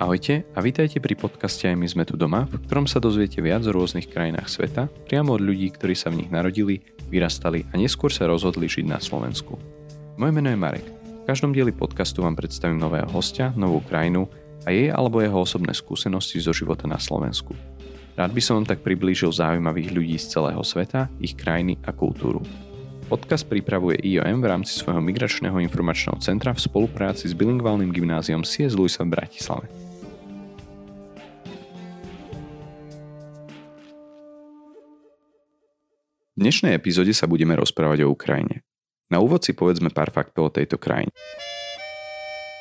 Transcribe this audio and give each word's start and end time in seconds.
Ahojte 0.00 0.48
a 0.56 0.64
vítajte 0.64 0.96
pri 0.96 1.12
podcaste 1.12 1.68
Aj 1.68 1.76
my 1.76 1.84
sme 1.84 2.08
tu 2.08 2.16
doma, 2.16 2.48
v 2.48 2.56
ktorom 2.64 2.88
sa 2.88 3.04
dozviete 3.04 3.44
viac 3.44 3.68
o 3.68 3.76
rôznych 3.76 4.08
krajinách 4.08 4.48
sveta, 4.48 4.88
priamo 5.04 5.36
od 5.36 5.44
ľudí, 5.44 5.68
ktorí 5.76 5.92
sa 5.92 6.08
v 6.08 6.24
nich 6.24 6.32
narodili, 6.32 6.80
vyrastali 7.12 7.68
a 7.68 7.76
neskôr 7.76 8.08
sa 8.08 8.24
rozhodli 8.24 8.64
žiť 8.64 8.88
na 8.88 8.96
Slovensku. 8.96 9.60
Moje 10.16 10.32
meno 10.32 10.48
je 10.48 10.56
Marek. 10.56 10.88
V 11.04 11.28
každom 11.28 11.52
dieli 11.52 11.68
podcastu 11.76 12.24
vám 12.24 12.32
predstavím 12.32 12.80
nového 12.80 13.12
hostia, 13.12 13.52
novú 13.52 13.84
krajinu 13.84 14.24
a 14.64 14.72
jej 14.72 14.88
alebo 14.88 15.20
jeho 15.20 15.36
osobné 15.36 15.76
skúsenosti 15.76 16.40
zo 16.40 16.56
života 16.56 16.88
na 16.88 16.96
Slovensku. 16.96 17.52
Rád 18.16 18.32
by 18.32 18.40
som 18.40 18.56
vám 18.56 18.72
tak 18.72 18.80
priblížil 18.80 19.28
zaujímavých 19.36 19.92
ľudí 19.92 20.16
z 20.16 20.32
celého 20.32 20.64
sveta, 20.64 21.12
ich 21.20 21.36
krajiny 21.36 21.76
a 21.84 21.92
kultúru. 21.92 22.40
Podcast 23.04 23.44
pripravuje 23.44 24.00
IOM 24.00 24.40
v 24.40 24.48
rámci 24.48 24.80
svojho 24.80 25.04
migračného 25.04 25.60
informačného 25.60 26.16
centra 26.24 26.56
v 26.56 26.64
spolupráci 26.64 27.28
s 27.28 27.36
bilingválnym 27.36 27.92
gymnáziom 27.92 28.48
CS 28.48 28.72
Luisa 28.80 29.04
v 29.04 29.12
Bratislave. 29.12 29.79
V 36.40 36.48
dnešnej 36.48 36.72
epizóde 36.72 37.12
sa 37.12 37.28
budeme 37.28 37.52
rozprávať 37.52 38.08
o 38.08 38.16
Ukrajine. 38.16 38.64
Na 39.12 39.20
úvod 39.20 39.44
si 39.44 39.52
povedzme 39.52 39.92
pár 39.92 40.08
faktov 40.08 40.48
o 40.48 40.54
tejto 40.56 40.80
krajine. 40.80 41.12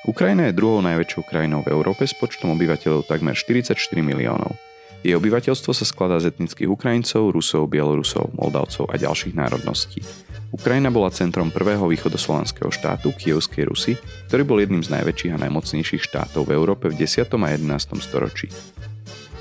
Ukrajina 0.03 0.51
je 0.51 0.59
druhou 0.59 0.83
najväčšou 0.83 1.23
krajinou 1.23 1.63
v 1.63 1.71
Európe 1.71 2.03
s 2.03 2.11
počtom 2.11 2.51
obyvateľov 2.59 3.07
takmer 3.07 3.39
44 3.39 3.79
miliónov. 4.03 4.51
Jej 4.99 5.15
obyvateľstvo 5.15 5.71
sa 5.71 5.87
skladá 5.87 6.19
z 6.19 6.27
etnických 6.27 6.67
Ukrajincov, 6.67 7.31
Rusov, 7.31 7.71
Bielorusov, 7.71 8.35
Moldavcov 8.35 8.91
a 8.91 8.99
ďalších 8.99 9.31
národností. 9.31 10.03
Ukrajina 10.51 10.91
bola 10.91 11.07
centrom 11.15 11.47
prvého 11.47 11.87
východoslovanského 11.87 12.75
štátu, 12.75 13.15
Kievskej 13.15 13.63
Rusy, 13.63 13.95
ktorý 14.27 14.43
bol 14.43 14.59
jedným 14.59 14.83
z 14.83 14.91
najväčších 14.91 15.39
a 15.39 15.41
najmocnejších 15.47 16.03
štátov 16.03 16.51
v 16.51 16.51
Európe 16.51 16.91
v 16.91 16.99
10. 16.99 17.31
a 17.31 17.47
11. 17.55 17.95
storočí. 18.03 18.51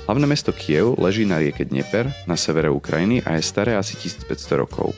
Hlavné 0.09 0.25
mesto 0.25 0.49
Kiev 0.49 0.97
leží 0.97 1.21
na 1.21 1.37
rieke 1.37 1.69
Dnieper 1.69 2.09
na 2.25 2.33
severe 2.33 2.73
Ukrajiny 2.73 3.21
a 3.29 3.37
je 3.37 3.45
staré 3.45 3.77
asi 3.77 3.93
1500 3.93 4.57
rokov. 4.57 4.97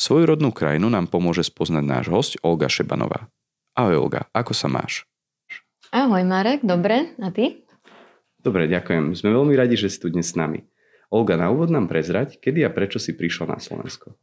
Svoju 0.00 0.24
rodnú 0.24 0.48
krajinu 0.48 0.88
nám 0.88 1.12
pomôže 1.12 1.44
spoznať 1.44 1.84
náš 1.84 2.04
host 2.08 2.32
Olga 2.40 2.72
Šebanová. 2.72 3.28
Ahoj 3.76 4.08
Olga, 4.08 4.24
ako 4.32 4.56
sa 4.56 4.64
máš? 4.64 5.04
Ahoj 5.92 6.24
Marek, 6.24 6.64
dobre, 6.64 7.12
a 7.20 7.28
ty? 7.28 7.60
Dobre, 8.40 8.64
ďakujem. 8.72 9.12
Sme 9.12 9.28
veľmi 9.28 9.52
radi, 9.52 9.76
že 9.76 9.92
si 9.92 10.00
tu 10.00 10.08
dnes 10.08 10.24
s 10.24 10.32
nami. 10.32 10.64
Olga, 11.12 11.36
na 11.36 11.52
úvod 11.52 11.68
nám 11.68 11.84
prezrať, 11.92 12.40
kedy 12.40 12.64
a 12.64 12.72
prečo 12.72 12.96
si 12.96 13.12
prišla 13.12 13.44
na 13.44 13.60
Slovensko? 13.60 14.16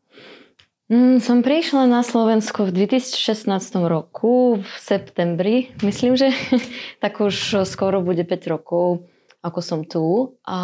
Mm, 0.89 1.21
som 1.21 1.45
prišla 1.45 1.85
na 1.85 2.01
Slovensko 2.01 2.73
v 2.73 2.89
2016 2.89 3.53
roku, 3.85 4.65
v 4.65 4.71
septembri. 4.81 5.77
Myslím, 5.85 6.17
že 6.17 6.33
tak 7.05 7.21
už 7.21 7.69
skoro 7.69 8.01
bude 8.01 8.25
5 8.25 8.49
rokov 8.49 9.05
ako 9.45 9.61
som 9.61 9.79
tu. 9.85 10.33
A, 10.41 10.61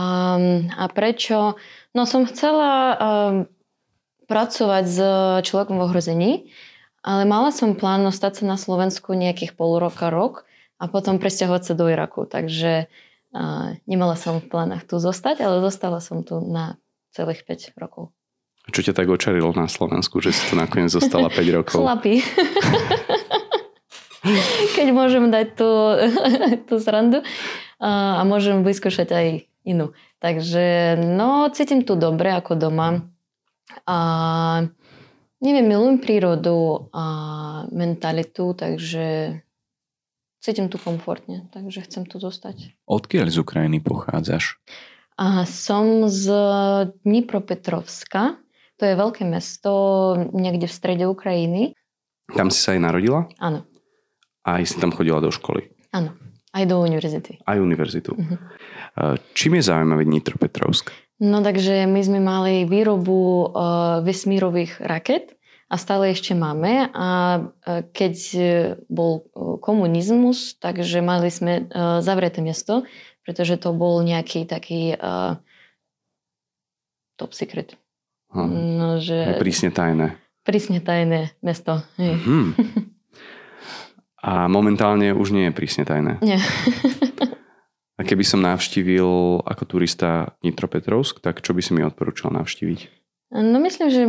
a 0.73 0.85
prečo? 0.89 1.53
No 1.93 2.09
som 2.09 2.25
chcela 2.25 2.97
um, 2.97 3.35
pracovať 4.25 4.85
s 4.89 4.99
človekom 5.45 5.77
v 5.77 5.85
ohrození, 5.85 6.31
ale 7.05 7.29
mala 7.29 7.53
som 7.53 7.77
plán 7.77 8.09
stať 8.09 8.41
sa 8.41 8.43
na 8.49 8.57
Slovensku 8.57 9.13
nejakých 9.13 9.53
pol 9.53 9.77
roka, 9.77 10.09
rok 10.09 10.49
a 10.81 10.89
potom 10.89 11.21
presťahovať 11.21 11.61
sa 11.61 11.73
do 11.77 11.85
Iraku. 11.85 12.25
Takže 12.25 12.89
uh, 13.37 13.77
nemala 13.85 14.17
som 14.17 14.41
v 14.41 14.49
plánach 14.49 14.89
tu 14.89 14.97
zostať, 14.97 15.45
ale 15.45 15.61
zostala 15.61 16.01
som 16.01 16.25
tu 16.25 16.41
na 16.41 16.81
celých 17.13 17.45
5 17.45 17.77
rokov. 17.77 18.09
Čo 18.69 18.81
ťa 18.89 18.93
tak 18.97 19.09
očarilo 19.09 19.53
na 19.53 19.69
Slovensku, 19.69 20.21
že 20.21 20.33
si 20.33 20.41
tu 20.49 20.57
nakoniec 20.57 20.89
zostala 20.89 21.29
5 21.29 21.37
rokov? 21.61 21.81
Chlapi. 21.85 22.21
Keď 24.77 24.87
môžem 24.93 25.33
dať 25.33 25.57
tú, 25.57 25.69
tú 26.69 26.75
srandu 26.77 27.25
a 27.81 28.21
môžem 28.21 28.61
vyskúšať 28.61 29.09
aj 29.09 29.27
inú. 29.65 29.97
Takže 30.21 30.97
no, 31.01 31.49
cítim 31.49 31.81
tu 31.81 31.97
dobre 31.97 32.29
ako 32.29 32.53
doma. 32.53 33.09
A 33.89 33.97
neviem, 35.41 35.65
milujem 35.65 35.97
prírodu 35.97 36.89
a 36.93 37.05
mentalitu, 37.73 38.53
takže 38.53 39.41
cítim 40.37 40.69
tu 40.69 40.77
komfortne, 40.77 41.49
takže 41.49 41.85
chcem 41.89 42.05
tu 42.05 42.21
zostať. 42.21 42.77
Odkiaľ 42.85 43.27
z 43.33 43.37
Ukrajiny 43.41 43.81
pochádzaš? 43.81 44.61
A 45.17 45.45
som 45.49 46.09
z 46.09 46.29
Dnipropetrovska. 47.05 48.41
To 48.81 48.83
je 48.89 48.97
veľké 48.97 49.25
mesto 49.29 49.73
niekde 50.33 50.65
v 50.65 50.73
strede 50.73 51.05
Ukrajiny. 51.05 51.77
Tam 52.33 52.49
si 52.49 52.57
sa 52.57 52.73
aj 52.73 52.81
narodila? 52.81 53.29
Áno. 53.37 53.61
A 54.41 54.57
aj 54.57 54.73
si 54.73 54.75
tam 54.81 54.89
chodila 54.89 55.21
do 55.21 55.29
školy? 55.29 55.69
Áno. 55.93 56.17
Aj 56.51 56.63
do 56.67 56.83
univerzity. 56.83 57.39
Aj 57.47 57.57
univerzitu. 57.57 58.11
Uh-huh. 58.11 59.15
Čím 59.31 59.55
je 59.59 59.63
zaujímavý 59.71 60.03
Nitropetrovsk? 60.03 60.91
No 61.23 61.39
takže 61.39 61.87
my 61.87 62.01
sme 62.03 62.19
mali 62.19 62.67
výrobu 62.67 63.47
uh, 63.47 64.01
vesmírových 64.03 64.83
raket 64.83 65.37
a 65.71 65.79
stále 65.79 66.11
ešte 66.11 66.35
máme. 66.35 66.91
A 66.91 67.39
uh, 67.39 67.85
keď 67.95 68.15
bol 68.91 69.23
komunizmus, 69.63 70.59
takže 70.59 70.99
mali 70.99 71.31
sme 71.31 71.71
uh, 71.71 72.03
zavreté 72.03 72.43
miesto, 72.43 72.83
pretože 73.23 73.55
to 73.61 73.71
bol 73.71 74.03
nejaký 74.03 74.43
taký 74.43 74.97
uh, 74.97 75.39
top 77.15 77.31
secret. 77.31 77.77
Hm. 78.33 78.51
No, 78.75 78.87
že... 78.97 79.37
Prísne 79.39 79.69
tajné. 79.71 80.17
Prísne 80.41 80.81
tajné 80.81 81.37
mesto. 81.45 81.85
Hmm. 82.01 82.57
A 84.21 84.45
momentálne 84.45 85.17
už 85.17 85.33
nie 85.33 85.49
je 85.49 85.53
prísne 85.53 85.83
tajné. 85.83 86.21
Nie. 86.21 86.37
A 87.97 88.01
keby 88.01 88.25
som 88.25 88.41
navštívil 88.41 89.45
ako 89.45 89.63
turista 89.69 90.33
Nitropetrovsk, 90.41 91.21
tak 91.21 91.45
čo 91.45 91.53
by 91.53 91.61
si 91.61 91.77
mi 91.77 91.85
odporúčal 91.85 92.33
navštíviť? 92.33 93.01
No 93.29 93.61
myslím, 93.61 93.87
že 93.93 94.03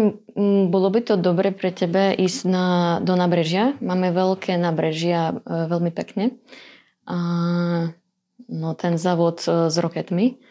bolo 0.72 0.88
by 0.88 1.00
to 1.04 1.14
dobre 1.20 1.52
pre 1.52 1.70
tebe 1.70 2.16
ísť 2.16 2.40
na, 2.48 2.66
do 3.04 3.14
nabrežia. 3.14 3.76
Máme 3.84 4.10
veľké 4.10 4.56
nabrežia, 4.56 5.36
e, 5.44 5.68
veľmi 5.70 5.92
pekne. 5.94 6.40
A, 7.06 7.16
no 8.48 8.68
ten 8.74 8.96
závod 8.96 9.44
e, 9.44 9.68
s 9.68 9.76
roketmi. 9.76 10.42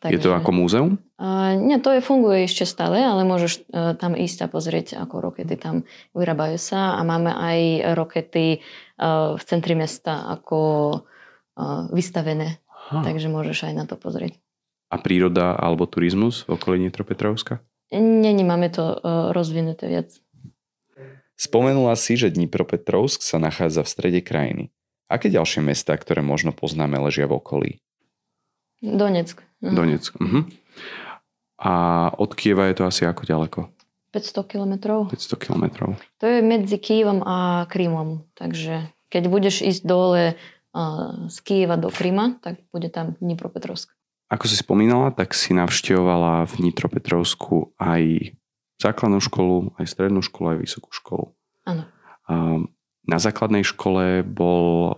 Takže, 0.00 0.16
je 0.16 0.20
to 0.20 0.32
ako 0.32 0.50
múzeum? 0.52 0.96
Uh, 1.20 1.60
nie, 1.60 1.76
to 1.76 1.92
je, 1.92 2.00
funguje 2.00 2.48
ešte 2.48 2.64
stále, 2.64 3.04
ale 3.04 3.20
môžeš 3.28 3.68
uh, 3.68 3.92
tam 4.00 4.16
ísť 4.16 4.48
a 4.48 4.52
pozrieť, 4.52 4.96
ako 4.96 5.20
rokety 5.20 5.60
tam 5.60 5.84
vyrábajú 6.16 6.56
sa. 6.56 6.96
A 6.96 7.04
máme 7.04 7.28
aj 7.28 7.92
rokety 7.92 8.64
v 9.00 9.42
centri 9.48 9.72
mesta 9.72 10.28
ako 10.28 10.58
vystavené. 11.90 12.60
Ha. 12.92 13.00
Takže 13.00 13.32
môžeš 13.32 13.70
aj 13.70 13.74
na 13.74 13.84
to 13.88 13.96
pozrieť. 13.96 14.36
A 14.90 14.98
príroda 14.98 15.54
alebo 15.54 15.86
turizmus 15.86 16.42
v 16.44 16.58
okolí 16.58 16.76
Dnipropetrovska? 16.82 17.62
Nie, 17.94 18.34
nemáme 18.34 18.70
to 18.70 18.82
uh, 18.82 19.30
rozvinuté 19.30 19.86
viac. 19.86 20.10
Spomenula 21.38 21.94
si, 21.96 22.18
že 22.18 22.34
Dnipropetrovsk 22.34 23.22
sa 23.22 23.38
nachádza 23.38 23.86
v 23.86 23.88
strede 23.88 24.20
krajiny. 24.20 24.74
Aké 25.08 25.30
ďalšie 25.30 25.62
mesta, 25.62 25.96
ktoré 25.96 26.20
možno 26.20 26.52
poznáme, 26.52 26.98
ležia 27.00 27.30
v 27.30 27.38
okolí? 27.38 27.70
Donetsk. 28.82 29.42
Uh-huh. 29.62 29.74
Donetsk. 29.74 30.12
Uh-huh. 30.18 30.46
A 31.58 31.72
od 32.14 32.34
Kieva 32.34 32.70
je 32.70 32.78
to 32.78 32.84
asi 32.86 33.06
ako 33.06 33.26
ďaleko? 33.26 33.60
500 34.10 34.46
kilometrov. 34.46 35.10
500 35.10 35.38
kilometrov. 35.38 35.94
To 36.18 36.26
je 36.26 36.42
medzi 36.42 36.76
Kievom 36.82 37.22
a 37.22 37.66
Krymom. 37.70 38.26
Takže 38.34 38.90
keď 39.10 39.22
budeš 39.30 39.62
ísť 39.62 39.82
dole 39.86 40.34
z 41.26 41.36
Kieva 41.42 41.74
do 41.74 41.90
Kryma, 41.90 42.38
tak 42.38 42.62
bude 42.70 42.90
tam 42.94 43.18
Dnipropetrovsk. 43.18 43.90
Ako 44.30 44.46
si 44.46 44.54
spomínala, 44.54 45.10
tak 45.10 45.34
si 45.34 45.50
navštevovala 45.50 46.46
v 46.46 46.52
Dnipropetrovsku 46.62 47.74
aj 47.82 48.34
základnú 48.78 49.18
školu, 49.18 49.74
aj 49.74 49.86
strednú 49.90 50.22
školu, 50.22 50.54
aj 50.54 50.58
vysokú 50.62 50.94
školu. 50.94 51.34
Áno. 51.66 51.90
Na 53.10 53.18
základnej 53.18 53.66
škole 53.66 54.22
bol 54.22 54.66
e, 54.86 54.94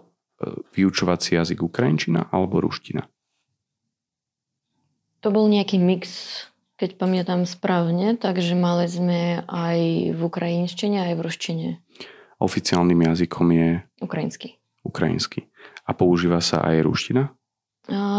vyučovací 0.77 1.33
jazyk 1.33 1.65
ukrajinčina 1.65 2.29
alebo 2.29 2.61
ruština? 2.61 3.09
To 5.25 5.33
bol 5.33 5.49
nejaký 5.49 5.81
mix, 5.81 6.45
keď 6.83 6.99
pamätám 6.99 7.47
správne, 7.47 8.19
takže 8.19 8.59
mali 8.59 8.91
sme 8.91 9.47
aj 9.47 9.79
v 10.19 10.21
ukrajinštine, 10.27 10.99
aj 10.99 11.15
v 11.15 11.21
ruštine. 11.23 11.69
Oficiálnym 12.43 13.07
jazykom 13.07 13.47
je? 13.55 13.87
Ukrajinský. 14.03 14.59
Ukrajinský. 14.83 15.47
A 15.87 15.95
používa 15.95 16.43
sa 16.43 16.59
aj 16.67 16.83
ruština? 16.83 17.31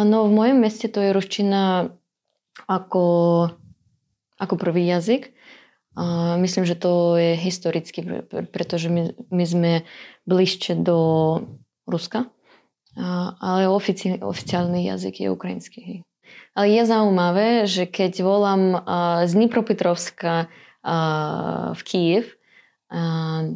No 0.07 0.27
v 0.27 0.31
mojom 0.31 0.63
meste 0.63 0.87
to 0.87 1.03
je 1.03 1.11
ruština 1.11 1.91
ako, 2.71 3.03
ako 4.39 4.55
prvý 4.55 4.87
jazyk. 4.87 5.35
A 5.99 6.39
myslím, 6.39 6.63
že 6.63 6.79
to 6.79 7.19
je 7.19 7.35
historicky, 7.35 7.99
pretože 8.31 8.87
my, 8.87 9.11
my 9.27 9.43
sme 9.43 9.71
bližšie 10.23 10.79
do 10.79 10.97
Ruska, 11.83 12.31
a, 12.95 13.35
ale 13.43 13.67
ofici, 13.67 14.15
oficiálny 14.23 14.87
jazyk 14.87 15.27
je 15.27 15.27
ukrajinský. 15.27 15.81
Ale 16.53 16.69
je 16.69 16.83
zaujímavé, 16.85 17.65
že 17.65 17.89
keď 17.89 18.13
volám 18.21 18.63
z 19.25 19.31
Dnipropetrovska 19.33 20.47
v 21.73 21.81
Kiev, 21.81 22.37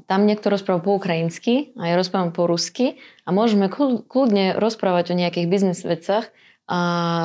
tam 0.10 0.22
niekto 0.26 0.50
rozpráva 0.50 0.82
po 0.82 0.98
ukrajinsky 0.98 1.78
a 1.78 1.94
ja 1.94 1.96
rozprávam 1.96 2.34
po 2.34 2.50
rusky 2.50 2.98
a 3.22 3.30
môžeme 3.30 3.70
kľudne 3.70 4.58
rozprávať 4.58 5.14
o 5.14 5.20
nejakých 5.20 5.46
biznis 5.46 5.86
vecach 5.86 6.34
a 6.66 6.80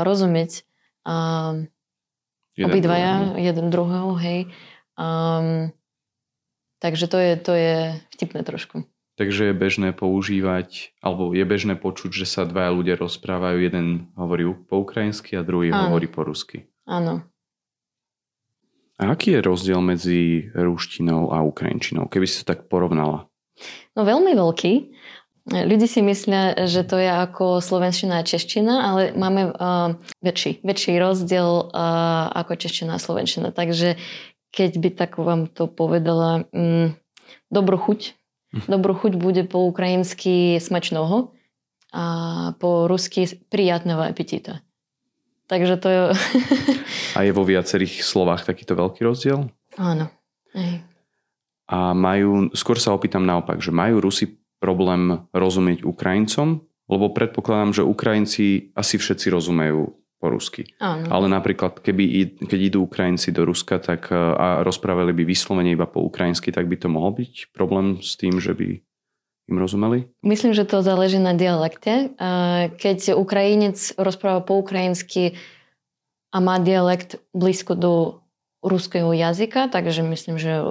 rozumieť 0.05 0.69
um, 1.09 1.73
obidvaja, 2.61 3.33
druhého. 3.33 3.41
jeden 3.41 3.67
druhého, 3.73 4.11
hej. 4.21 4.41
Um, 5.01 5.73
takže 6.85 7.09
to 7.09 7.17
je, 7.17 7.33
to 7.41 7.53
je 7.57 7.77
vtipné 8.13 8.45
trošku. 8.45 8.85
Takže 9.13 9.53
je 9.53 9.55
bežné 9.55 9.93
používať, 9.93 10.97
alebo 11.05 11.37
je 11.37 11.45
bežné 11.45 11.77
počuť, 11.77 12.25
že 12.25 12.25
sa 12.25 12.49
dvaja 12.49 12.73
ľudia 12.73 12.97
rozprávajú, 12.97 13.61
jeden 13.61 14.09
hovorí 14.17 14.49
po 14.67 14.81
ukrajinsky 14.81 15.37
a 15.37 15.45
druhý 15.45 15.69
Áno. 15.69 15.93
hovorí 15.93 16.09
po 16.09 16.25
rusky. 16.25 16.65
Áno. 16.89 17.21
A 18.97 19.13
aký 19.13 19.37
je 19.37 19.45
rozdiel 19.45 19.81
medzi 19.85 20.49
ruštinou 20.57 21.29
a 21.29 21.45
ukrajinčinou, 21.45 22.09
keby 22.09 22.25
si 22.25 22.41
to 22.41 22.57
tak 22.57 22.73
porovnala? 22.73 23.29
No 23.93 24.09
veľmi 24.09 24.33
veľký. 24.33 24.73
Ľudí 25.43 25.91
si 25.91 26.01
myslia, 26.07 26.55
že 26.71 26.87
to 26.87 27.03
je 27.03 27.11
ako 27.11 27.59
slovenština 27.59 28.23
a 28.23 28.27
čeština, 28.27 28.75
ale 28.95 29.01
máme 29.19 29.51
uh, 29.51 29.99
väčší, 30.23 30.63
väčší 30.63 31.03
rozdiel 31.03 31.67
uh, 31.67 32.31
ako 32.31 32.55
čeština 32.55 32.95
a 32.95 33.03
slovenština. 33.03 33.51
Takže 33.51 33.99
keď 34.55 34.71
by 34.79 34.89
tak 34.95 35.19
vám 35.19 35.51
to 35.51 35.67
povedala, 35.67 36.47
um, 36.55 36.95
dobrú 37.51 37.75
chuť 37.75 38.22
Dobrú 38.53 38.93
chuť 38.93 39.17
bude 39.17 39.43
po 39.49 39.65
ukrajinsky 39.65 40.61
smačného 40.61 41.33
a 41.93 42.05
po 42.61 42.89
rusky 42.89 43.25
prijatného 43.49 44.01
apetita. 44.05 44.61
Takže 45.49 45.75
to 45.81 45.89
je... 45.89 46.01
a 47.17 47.19
je 47.25 47.33
vo 47.33 47.45
viacerých 47.45 48.01
slovách 48.01 48.49
takýto 48.49 48.77
veľký 48.77 49.05
rozdiel? 49.05 49.49
Áno. 49.77 50.09
Ej. 50.57 50.85
A 51.69 51.97
majú, 51.97 52.53
skôr 52.53 52.77
sa 52.77 52.93
opýtam 52.93 53.25
naopak, 53.25 53.61
že 53.61 53.73
majú 53.73 54.05
Rusi 54.05 54.41
problém 54.61 55.25
rozumieť 55.33 55.89
Ukrajincom? 55.89 56.65
Lebo 56.93 57.09
predpokladám, 57.13 57.73
že 57.73 57.89
Ukrajinci 57.89 58.73
asi 58.77 59.01
všetci 59.01 59.33
rozumejú 59.33 59.97
po 60.23 60.31
rusky. 60.31 60.71
Áno. 60.79 61.11
Ale 61.11 61.27
napríklad, 61.27 61.83
keby, 61.83 62.39
keď 62.47 62.61
idú 62.63 62.87
Ukrajinci 62.87 63.35
do 63.35 63.43
Ruska 63.43 63.83
tak, 63.83 64.15
e, 64.15 64.15
a 64.15 64.63
rozprávali 64.63 65.11
by 65.11 65.27
vyslovene 65.27 65.75
iba 65.75 65.91
po 65.91 66.07
ukrajinsky, 66.07 66.55
tak 66.55 66.71
by 66.71 66.79
to 66.79 66.87
mohol 66.87 67.11
byť 67.19 67.51
problém 67.51 67.99
s 67.99 68.15
tým, 68.15 68.39
že 68.39 68.55
by 68.55 68.79
im 69.51 69.57
rozumeli? 69.59 70.07
Myslím, 70.23 70.55
že 70.55 70.63
to 70.63 70.87
záleží 70.87 71.19
na 71.19 71.35
dialekte. 71.35 72.15
Keď 72.79 73.19
Ukrajinec 73.19 73.99
rozpráva 73.99 74.39
po 74.39 74.63
ukrajinsky 74.63 75.35
a 76.31 76.39
má 76.39 76.63
dialekt 76.63 77.19
blízko 77.35 77.75
do 77.75 77.93
ruského 78.63 79.11
jazyka, 79.11 79.67
takže 79.69 80.07
myslím, 80.07 80.39
že 80.39 80.63
e, 80.63 80.65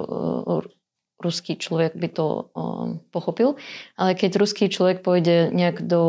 ruský 1.20 1.60
človek 1.60 1.92
by 1.94 2.08
to 2.08 2.26
e, 2.26 2.42
pochopil. 3.12 3.60
Ale 4.00 4.16
keď 4.16 4.40
ruský 4.40 4.72
človek 4.72 5.04
pôjde 5.04 5.52
nejak 5.52 5.84
do 5.84 6.02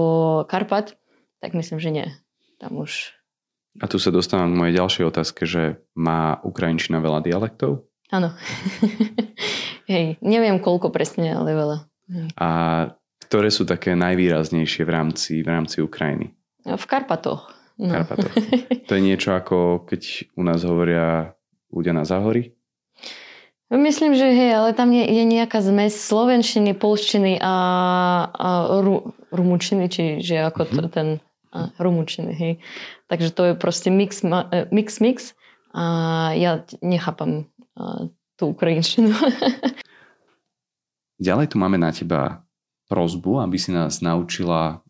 Karpat, 0.48 0.96
tak 1.44 1.52
myslím, 1.54 1.84
že 1.84 1.92
nie. 1.92 2.08
Tam 2.58 2.80
už 2.80 3.12
a 3.82 3.86
tu 3.90 3.98
sa 3.98 4.14
dostávam 4.14 4.54
k 4.54 4.60
mojej 4.60 4.78
ďalšej 4.78 5.06
otázke, 5.10 5.42
že 5.50 5.82
má 5.98 6.38
Ukrajinčina 6.46 7.02
veľa 7.02 7.26
dialektov? 7.26 7.90
Áno. 8.14 8.30
Hej, 9.92 10.22
neviem 10.22 10.62
koľko 10.62 10.94
presne, 10.94 11.34
ale 11.34 11.58
veľa. 11.58 11.78
A 12.38 12.50
ktoré 13.26 13.50
sú 13.50 13.66
také 13.66 13.98
najvýraznejšie 13.98 14.86
v 14.86 14.92
rámci, 14.94 15.34
v 15.42 15.50
rámci 15.50 15.82
Ukrajiny? 15.82 16.38
V 16.64 16.86
Karpatoch. 16.86 17.50
No. 17.82 17.98
Karpatoch. 17.98 18.34
To 18.88 18.94
je 18.94 19.02
niečo 19.02 19.34
ako 19.34 19.90
keď 19.90 20.30
u 20.38 20.44
nás 20.46 20.62
hovoria 20.62 21.34
ľudia 21.74 21.98
na 21.98 22.06
záhory? 22.06 22.54
Myslím, 23.74 24.14
že 24.14 24.30
hej, 24.30 24.54
ale 24.54 24.78
tam 24.78 24.94
je, 24.94 25.02
je 25.02 25.24
nejaká 25.26 25.58
zmes 25.66 25.98
slovenčiny, 25.98 26.78
polštiny 26.78 27.42
a, 27.42 27.56
a 28.30 28.50
ru, 28.86 29.18
rumučiny, 29.34 29.90
čiže 29.90 30.46
ako 30.46 30.62
to, 30.70 30.82
mm-hmm. 30.86 30.94
ten 30.94 31.08
a 31.54 31.70
rumúčiny, 31.78 32.34
hej. 32.34 32.54
Takže 33.08 33.30
to 33.30 33.42
je 33.46 33.54
proste 33.54 33.94
mix, 33.94 34.26
e, 34.26 34.66
mix, 34.74 34.98
mix 34.98 35.38
a 35.70 35.86
ja 36.34 36.66
nechápam 36.82 37.46
tú 38.38 38.54
ukrajinčinu. 38.54 39.14
Ďalej 41.28 41.54
tu 41.54 41.56
máme 41.62 41.78
na 41.78 41.94
teba 41.94 42.44
prozbu, 42.90 43.40
aby 43.42 43.58
si 43.58 43.72
nás 43.72 44.04
naučila 44.04 44.84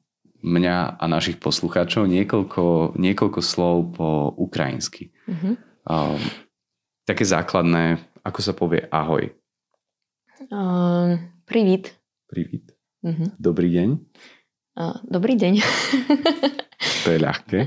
mňa 0.43 0.99
a 0.99 1.05
našich 1.07 1.39
poslucháčov 1.39 2.09
niekoľko, 2.09 2.97
niekoľko 2.99 3.39
slov 3.39 3.95
po 3.95 4.35
ukrajinsky. 4.35 5.15
Uh-huh. 5.23 5.55
Um, 5.87 6.19
také 7.07 7.23
základné, 7.23 8.03
ako 8.27 8.39
sa 8.43 8.51
povie 8.51 8.83
ahoj. 8.91 9.31
Um, 10.51 11.31
privít. 11.47 11.95
Privít. 12.27 12.75
Uh-huh. 12.99 13.31
Dobrý 13.39 13.71
deň. 13.71 13.89
Dobrý 15.05 15.37
deň. 15.37 15.53
to 17.05 17.09
je 17.13 17.19
ľahké. 17.21 17.59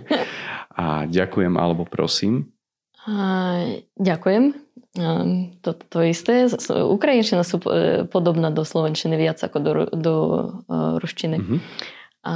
A 0.76 1.06
ďakujem 1.06 1.54
alebo 1.54 1.86
prosím. 1.86 2.50
ďakujem. 3.94 4.44
To, 5.62 5.70
to 5.76 5.98
isté. 6.02 6.48
Ukrajinčina 6.72 7.44
sú 7.44 7.60
e, 7.68 8.08
podobná 8.08 8.48
do 8.48 8.64
slovenčiny 8.64 9.14
viac 9.20 9.38
ako 9.44 9.58
do, 9.60 9.72
do 9.92 10.14
uh, 10.66 10.96
ruštiny. 10.96 11.36
Uh-huh. 11.36 11.60
A 12.24 12.34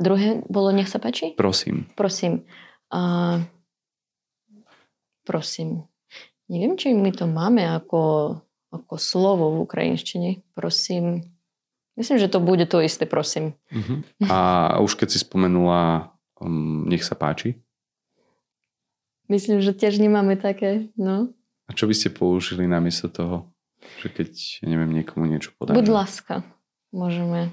druhé 0.00 0.40
bolo, 0.48 0.72
nech 0.72 0.88
sa 0.88 0.98
páči? 0.98 1.36
Prosím. 1.36 1.84
Prosím. 1.94 2.48
A, 2.88 3.44
prosím. 5.28 5.84
Neviem, 6.48 6.80
či 6.80 6.96
my 6.96 7.12
to 7.12 7.28
máme 7.28 7.60
ako, 7.60 8.34
ako 8.72 8.94
slovo 8.96 9.52
v 9.52 9.68
ukrajinštine. 9.68 10.40
Prosím. 10.56 11.28
Myslím, 11.98 12.22
že 12.22 12.30
to 12.30 12.38
bude 12.38 12.62
to 12.70 12.78
isté, 12.78 13.10
prosím. 13.10 13.58
Uh-huh. 13.74 14.06
A 14.30 14.36
už 14.78 14.94
keď 14.94 15.08
si 15.10 15.18
spomenula, 15.18 16.14
um, 16.38 16.86
nech 16.86 17.02
sa 17.02 17.18
páči. 17.18 17.58
Myslím, 19.26 19.58
že 19.58 19.74
tiež 19.74 19.98
nemáme 19.98 20.38
také, 20.38 20.94
no. 20.94 21.34
A 21.66 21.74
čo 21.74 21.90
by 21.90 21.94
ste 21.98 22.14
použili 22.14 22.70
namiesto 22.70 23.10
toho? 23.10 23.50
Že 23.98 24.08
keď, 24.14 24.30
neviem, 24.62 24.94
niekomu 24.94 25.26
niečo 25.26 25.50
podáme. 25.58 25.74
Buď 25.74 25.90
láska 25.90 26.46
môžeme 26.94 27.50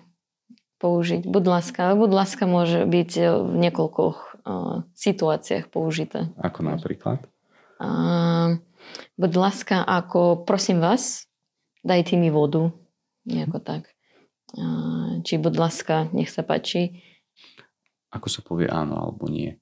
použiť. 0.77 1.25
Buď 1.25 1.43
láska. 1.49 1.97
Buď 1.97 2.11
láska 2.13 2.45
môže 2.45 2.85
byť 2.85 3.11
e, 3.17 3.23
v 3.27 3.55
niekoľkoch 3.65 4.17
uh, 4.45 4.85
situáciách 4.93 5.73
použité. 5.73 6.31
Ako 6.39 6.63
napríklad? 6.63 7.25
Uh, 7.81 8.61
buď 9.19 9.31
láska 9.35 9.83
ako 9.83 10.47
prosím 10.47 10.79
vás, 10.79 11.27
dajte 11.83 12.15
mi 12.15 12.31
vodu. 12.31 12.71
Nejako 13.25 13.59
tak 13.59 13.94
či 15.25 15.33
láska, 15.41 16.11
nech 16.13 16.29
sa 16.29 16.45
páči. 16.45 17.01
Ako 18.13 18.27
sa 18.29 18.45
povie 18.45 18.69
áno 18.69 18.95
alebo 18.95 19.27
nie? 19.27 19.57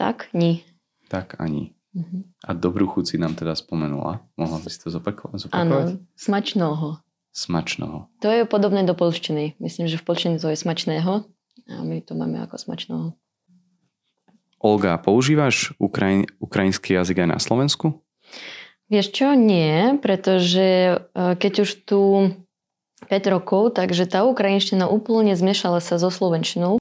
Tak, 0.00 0.32
nie. 0.32 0.64
Tak 1.12 1.36
ani. 1.38 1.76
Uh-huh. 1.90 2.22
A 2.46 2.54
dobrú 2.54 2.86
chuť 2.86 3.04
si 3.04 3.16
nám 3.18 3.34
teda 3.34 3.52
spomenula. 3.58 4.22
Mohla 4.38 4.58
by 4.62 4.68
si 4.70 4.78
to 4.78 4.88
zopakovať? 4.94 5.50
Áno, 5.50 5.98
smačného. 6.14 7.02
Smačného. 7.30 8.10
To 8.22 8.28
je 8.30 8.42
podobné 8.46 8.82
do 8.82 8.94
polštiny. 8.94 9.58
Myslím, 9.62 9.86
že 9.86 9.98
v 9.98 10.06
polštine 10.06 10.38
to 10.42 10.50
je 10.50 10.58
smačného 10.58 11.26
a 11.70 11.74
my 11.86 12.02
to 12.02 12.18
máme 12.18 12.42
ako 12.42 12.58
smačného. 12.58 13.14
Olga, 14.60 15.00
používaš 15.00 15.72
ukrajin, 15.80 16.28
ukrajinský 16.36 16.98
jazyk 16.98 17.24
aj 17.24 17.28
na 17.32 17.38
Slovensku? 17.40 18.02
Vieš 18.90 19.14
čo, 19.14 19.32
nie, 19.38 19.96
pretože 20.02 20.94
e, 20.94 20.96
keď 21.14 21.52
už 21.64 21.70
tu 21.86 22.00
5 23.08 23.32
rokov, 23.32 23.78
takže 23.78 24.04
tá 24.04 24.26
ukrajinština 24.28 24.90
úplne 24.90 25.32
zmiešala 25.32 25.80
sa 25.80 25.96
so 25.96 26.12
slovenčinou, 26.12 26.76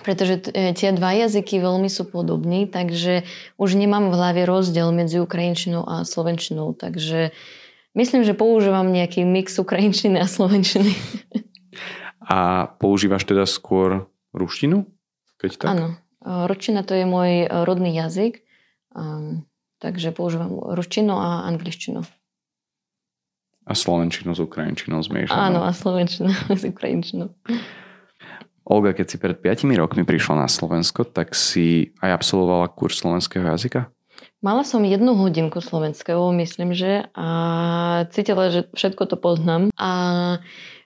pretože 0.00 0.48
e, 0.54 0.72
tie 0.72 0.94
dva 0.94 1.12
jazyky 1.12 1.60
veľmi 1.60 1.90
sú 1.90 2.08
podobní, 2.08 2.70
takže 2.70 3.28
už 3.60 3.76
nemám 3.76 4.08
v 4.08 4.16
hlave 4.16 4.42
rozdiel 4.48 4.88
medzi 4.94 5.20
ukrajinčinou 5.20 5.84
a 5.84 6.08
slovenčinou, 6.08 6.72
takže 6.72 7.34
myslím, 7.92 8.24
že 8.24 8.38
používam 8.38 8.88
nejaký 8.88 9.26
mix 9.28 9.58
ukrajinčiny 9.58 10.16
a 10.22 10.26
slovenčiny. 10.26 10.94
A 12.28 12.68
používaš 12.76 13.24
teda 13.24 13.48
skôr 13.48 14.04
ruštinu? 14.36 14.84
Keď 15.40 15.50
tak? 15.56 15.68
Áno, 15.72 15.86
ruština 16.20 16.84
to 16.84 16.92
je 16.92 17.08
môj 17.08 17.48
rodný 17.48 17.96
jazyk, 17.96 18.44
takže 19.80 20.12
používam 20.12 20.52
ruštinu 20.76 21.14
a 21.16 21.48
angličtinu. 21.48 22.04
A 23.68 23.76
slovenčinu 23.76 24.32
s 24.32 24.40
ukrajinčinou 24.40 25.04
zmiešanou. 25.04 25.36
Áno, 25.36 25.60
a 25.60 25.76
slovenčinu 25.76 26.32
s 26.60 26.64
ukrajinčinou. 26.64 27.28
Olga, 28.68 28.92
keď 28.92 29.06
si 29.08 29.16
pred 29.16 29.36
5 29.36 29.68
rokmi 29.80 30.04
prišla 30.04 30.44
na 30.44 30.48
Slovensko, 30.48 31.04
tak 31.08 31.32
si 31.32 31.96
aj 32.04 32.20
absolvovala 32.20 32.68
kurz 32.72 33.00
slovenského 33.00 33.44
jazyka? 33.44 33.88
Mala 34.38 34.62
som 34.62 34.86
jednu 34.86 35.18
hodinku 35.18 35.58
slovenského, 35.58 36.30
myslím, 36.36 36.70
že 36.70 37.10
a 37.16 37.28
cítila, 38.14 38.54
že 38.54 38.70
všetko 38.70 39.02
to 39.10 39.16
poznám 39.18 39.74
a 39.74 39.90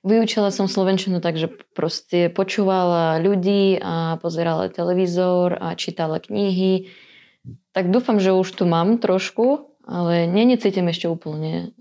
vyučila 0.01 0.49
som 0.49 0.73
slovenčinu, 0.73 1.21
takže 1.21 1.53
proste 1.77 2.33
počúvala 2.33 3.21
ľudí 3.21 3.77
a 3.77 4.17
pozerala 4.25 4.73
televízor 4.73 5.59
a 5.61 5.77
čítala 5.77 6.17
knihy. 6.17 6.89
Tak 7.77 7.93
dúfam, 7.93 8.17
že 8.23 8.33
už 8.33 8.49
tu 8.57 8.65
mám 8.65 8.97
trošku, 8.97 9.69
ale 9.85 10.25
nenecítim 10.31 10.89
ešte 10.89 11.11
úplne 11.11 11.77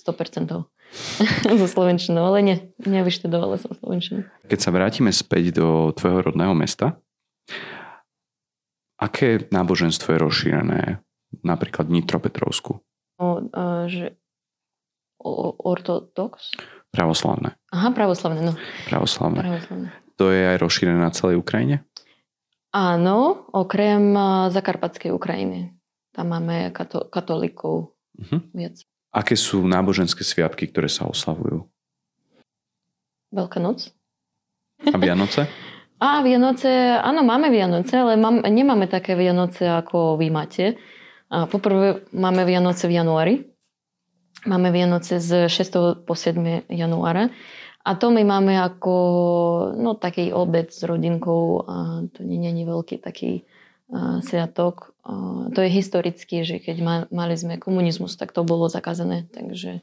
100% 0.00 0.64
zo 1.60 1.66
slovenčinou, 1.68 2.32
ale 2.32 2.38
nie, 2.42 2.56
nevyštudovala 2.82 3.60
som 3.60 3.76
slovenčinu. 3.76 4.26
Keď 4.48 4.58
sa 4.58 4.74
vrátime 4.74 5.12
späť 5.12 5.60
do 5.60 5.94
tvojho 5.94 6.32
rodného 6.32 6.56
mesta, 6.56 6.98
aké 8.98 9.46
náboženstvo 9.52 10.16
je 10.16 10.18
rozšírené 10.18 10.80
napríklad 11.46 11.86
v 11.86 12.00
Nitropetrovsku? 12.00 12.72
O, 13.20 13.26
a, 13.54 13.86
že 13.86 14.18
o, 15.22 15.54
ortodox? 15.60 16.56
Pravoslavné. 16.90 17.54
Aha, 17.70 17.94
pravoslavné, 17.94 18.40
no. 18.42 18.52
Pravoslavné. 18.90 19.38
Pravoslavné. 19.46 19.88
To 20.18 20.34
je 20.34 20.42
aj 20.42 20.58
rozšírené 20.58 20.98
na 20.98 21.14
celej 21.14 21.38
Ukrajine? 21.38 21.86
Áno, 22.74 23.46
okrem 23.50 24.14
Zakarpatskej 24.50 25.14
Ukrajiny. 25.14 25.74
Tam 26.10 26.34
máme 26.34 26.74
kato, 26.74 27.06
katolíkov 27.06 27.94
Uh-huh. 28.20 28.40
viac. 28.52 28.76
Aké 29.10 29.34
sú 29.34 29.66
náboženské 29.66 30.22
sviatky, 30.22 30.70
ktoré 30.70 30.86
sa 30.86 31.06
oslavujú? 31.10 31.66
Veľká 33.34 33.58
noc. 33.58 33.90
A 34.86 34.96
Vianoce? 34.98 35.46
A 36.00 36.24
Vianoce, 36.24 36.96
áno, 36.96 37.20
máme 37.20 37.52
Vianoce, 37.52 37.92
ale 37.92 38.16
mám, 38.16 38.40
nemáme 38.40 38.88
také 38.88 39.12
Vianoce, 39.12 39.68
ako 39.68 40.16
vy 40.16 40.32
máte. 40.32 40.80
A 41.28 41.44
poprvé 41.44 42.08
máme 42.16 42.48
Vianoce 42.48 42.88
v 42.88 42.96
januári. 42.96 43.34
Máme 44.48 44.72
Vianoce 44.72 45.20
z 45.20 45.52
6. 45.52 46.08
po 46.08 46.16
7. 46.16 46.64
januára. 46.72 47.28
A 47.84 48.00
to 48.00 48.08
my 48.08 48.24
máme 48.24 48.56
ako 48.56 48.94
no, 49.76 49.92
taký 50.00 50.32
obed 50.32 50.72
s 50.72 50.80
rodinkou. 50.88 51.68
A 51.68 52.08
to 52.16 52.24
nie 52.24 52.48
je 52.48 52.64
veľký 52.64 52.96
taký 53.04 53.44
a, 53.92 54.24
sviatok. 54.24 54.89
To 55.50 55.58
je 55.58 55.70
historický, 55.72 56.44
že 56.44 56.60
keď 56.60 56.76
ma, 56.84 56.96
mali 57.08 57.34
sme 57.34 57.56
komunizmus, 57.56 58.20
tak 58.20 58.36
to 58.36 58.44
bolo 58.44 58.68
zakázané. 58.68 59.26
Takže 59.32 59.80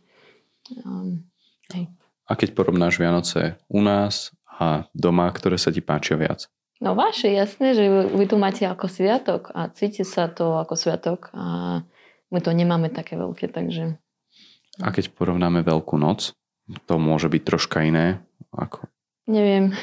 um, 0.85 1.25
hej. 1.73 1.89
A 2.27 2.35
keď 2.35 2.53
porovnáš 2.53 2.99
Vianoce 2.99 3.57
u 3.71 3.79
nás 3.81 4.35
a 4.45 4.85
doma, 4.91 5.31
ktoré 5.31 5.55
sa 5.55 5.73
ti 5.73 5.79
páčia 5.79 6.19
viac? 6.19 6.51
No 6.77 6.93
vaše, 6.93 7.33
jasné, 7.33 7.73
že 7.73 7.89
vy 8.13 8.25
to 8.29 8.37
máte 8.37 8.61
ako 8.61 8.85
sviatok 8.85 9.49
a 9.49 9.73
cíti 9.73 10.05
sa 10.05 10.29
to 10.29 10.61
ako 10.61 10.77
sviatok 10.77 11.33
a 11.33 11.81
my 12.29 12.39
to 12.43 12.53
nemáme 12.53 12.93
také 12.93 13.17
veľké, 13.17 13.49
takže 13.49 13.97
A 14.83 14.93
keď 14.93 15.09
porovnáme 15.17 15.65
Veľkú 15.65 15.97
noc, 15.97 16.37
to 16.85 17.01
môže 17.01 17.31
byť 17.31 17.41
troška 17.41 17.81
iné. 17.81 18.21
Ako... 18.53 18.85
neviem. 19.27 19.75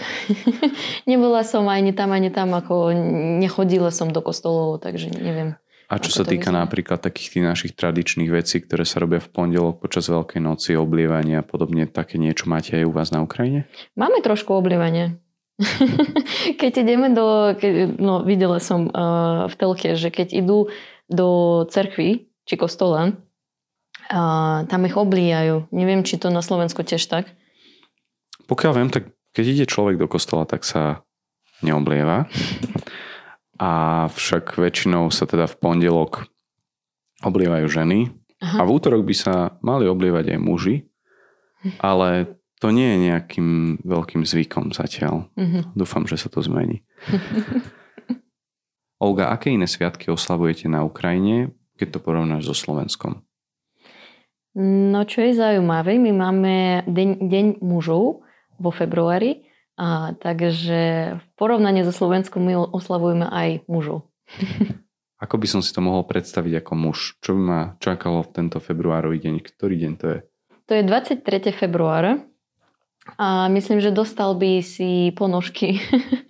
Nebola 1.10 1.44
som 1.44 1.68
ani 1.68 1.92
tam, 1.92 2.10
ani 2.10 2.32
tam, 2.32 2.56
ako 2.56 2.90
nechodila 3.38 3.92
som 3.92 4.10
do 4.10 4.24
kostolov, 4.24 4.80
takže 4.80 5.12
neviem. 5.12 5.54
A 5.92 6.00
čo 6.00 6.10
sa 6.10 6.24
týka 6.24 6.48
vyzerá? 6.48 6.64
napríklad 6.64 6.98
takých 6.98 7.28
tých 7.38 7.44
našich 7.44 7.72
tradičných 7.76 8.32
vecí, 8.32 8.64
ktoré 8.64 8.88
sa 8.88 9.04
robia 9.04 9.20
v 9.20 9.28
pondelok 9.28 9.84
počas 9.84 10.08
Veľkej 10.08 10.40
noci, 10.40 10.74
oblievania 10.74 11.44
a 11.44 11.46
podobne, 11.46 11.84
také 11.84 12.16
niečo 12.16 12.48
máte 12.48 12.74
aj 12.74 12.88
u 12.88 12.92
vás 12.92 13.12
na 13.12 13.20
Ukrajine? 13.20 13.68
Máme 13.94 14.24
trošku 14.24 14.56
oblievania. 14.56 15.20
keď 16.60 16.72
ideme 16.82 17.12
do... 17.12 17.54
Keď, 17.54 18.00
no, 18.00 18.24
videla 18.26 18.58
som 18.58 18.90
uh, 18.90 19.46
v 19.46 19.54
telke, 19.54 19.94
že 19.94 20.08
keď 20.10 20.34
idú 20.34 20.72
do 21.06 21.28
cerkvy 21.68 22.32
či 22.48 22.54
kostola, 22.56 23.14
uh, 24.10 24.66
tam 24.66 24.80
ich 24.88 24.96
oblíjajú. 24.98 25.70
Neviem, 25.70 26.02
či 26.02 26.18
to 26.18 26.32
na 26.32 26.42
Slovensku 26.42 26.82
tiež 26.82 27.06
tak. 27.06 27.30
Pokiaľ 28.50 28.72
viem, 28.76 28.90
tak 28.90 29.13
keď 29.34 29.44
ide 29.44 29.66
človek 29.66 29.98
do 29.98 30.06
kostola, 30.06 30.46
tak 30.46 30.62
sa 30.62 31.02
neoblieva. 31.60 32.30
A 33.58 33.70
však 34.14 34.54
väčšinou 34.54 35.10
sa 35.10 35.26
teda 35.26 35.50
v 35.50 35.58
pondelok 35.58 36.30
oblievajú 37.26 37.66
ženy. 37.66 38.14
Aha. 38.38 38.62
A 38.62 38.66
v 38.66 38.72
útorok 38.78 39.02
by 39.02 39.14
sa 39.14 39.58
mali 39.60 39.90
oblievať 39.90 40.38
aj 40.38 40.40
muži. 40.40 40.76
Ale 41.82 42.38
to 42.62 42.70
nie 42.70 42.94
je 42.94 42.98
nejakým 43.10 43.48
veľkým 43.82 44.22
zvykom 44.22 44.70
zatiaľ. 44.70 45.28
Mhm. 45.34 45.74
Dúfam, 45.74 46.06
že 46.06 46.16
sa 46.16 46.30
to 46.30 46.40
zmení. 46.40 46.86
Olga, 49.04 49.34
aké 49.34 49.52
iné 49.52 49.68
sviatky 49.68 50.08
oslavujete 50.08 50.70
na 50.70 50.86
Ukrajine, 50.86 51.52
keď 51.76 51.98
to 51.98 51.98
porovnáš 52.00 52.48
so 52.48 52.56
Slovenskom? 52.56 53.20
No 54.54 55.02
čo 55.04 55.20
je 55.26 55.34
zaujímavé, 55.34 55.98
my 55.98 56.12
máme 56.14 56.54
deň, 56.86 57.10
deň 57.26 57.46
mužov 57.58 58.23
vo 58.64 58.72
februári, 58.72 59.44
a, 59.76 60.16
takže 60.16 60.80
v 61.20 61.26
porovnaní 61.36 61.84
so 61.84 61.92
Slovenskom 61.92 62.40
my 62.40 62.72
oslavujeme 62.72 63.28
aj 63.28 63.68
mužov. 63.68 64.08
Ako 65.24 65.36
by 65.36 65.46
som 65.46 65.60
si 65.60 65.72
to 65.72 65.80
mohol 65.80 66.04
predstaviť 66.04 66.60
ako 66.60 66.72
muž? 66.76 67.16
Čo 67.24 67.32
by 67.32 67.40
ma 67.40 67.60
čakalo 67.80 68.20
v 68.20 68.32
tento 68.34 68.60
februárový 68.60 69.24
deň? 69.24 69.40
Ktorý 69.40 69.80
deň 69.80 69.92
to 69.96 70.06
je? 70.10 70.18
To 70.68 70.72
je 70.76 70.82
23. 70.84 71.24
februára 71.56 72.20
a 73.16 73.48
myslím, 73.52 73.80
že 73.80 73.92
dostal 73.92 74.36
by 74.36 74.64
si 74.64 75.12
ponožky. 75.16 75.80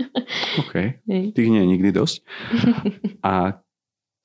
OK, 0.62 1.02
tých 1.06 1.50
nie 1.50 1.62
je 1.62 1.70
nikdy 1.70 1.90
dosť. 1.94 2.22
A 3.26 3.62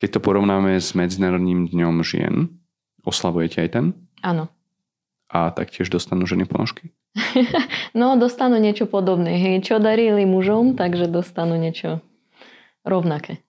keď 0.01 0.09
to 0.17 0.19
porovnáme 0.21 0.77
s 0.77 0.97
Medzinárodným 0.97 1.69
dňom 1.69 2.01
žien, 2.01 2.57
oslavujete 3.05 3.65
aj 3.65 3.69
ten? 3.69 3.85
Áno. 4.25 4.49
A 5.29 5.53
taktiež 5.53 5.93
dostanú 5.93 6.25
ženy 6.25 6.49
ponožky? 6.49 6.89
No 7.97 8.17
dostanú 8.17 8.61
niečo 8.61 8.85
podobné. 8.85 9.37
Hej. 9.37 9.65
Čo 9.65 9.81
darili 9.81 10.25
mužom, 10.29 10.77
takže 10.77 11.09
dostanú 11.09 11.57
niečo 11.57 12.05
rovnaké. 12.85 13.41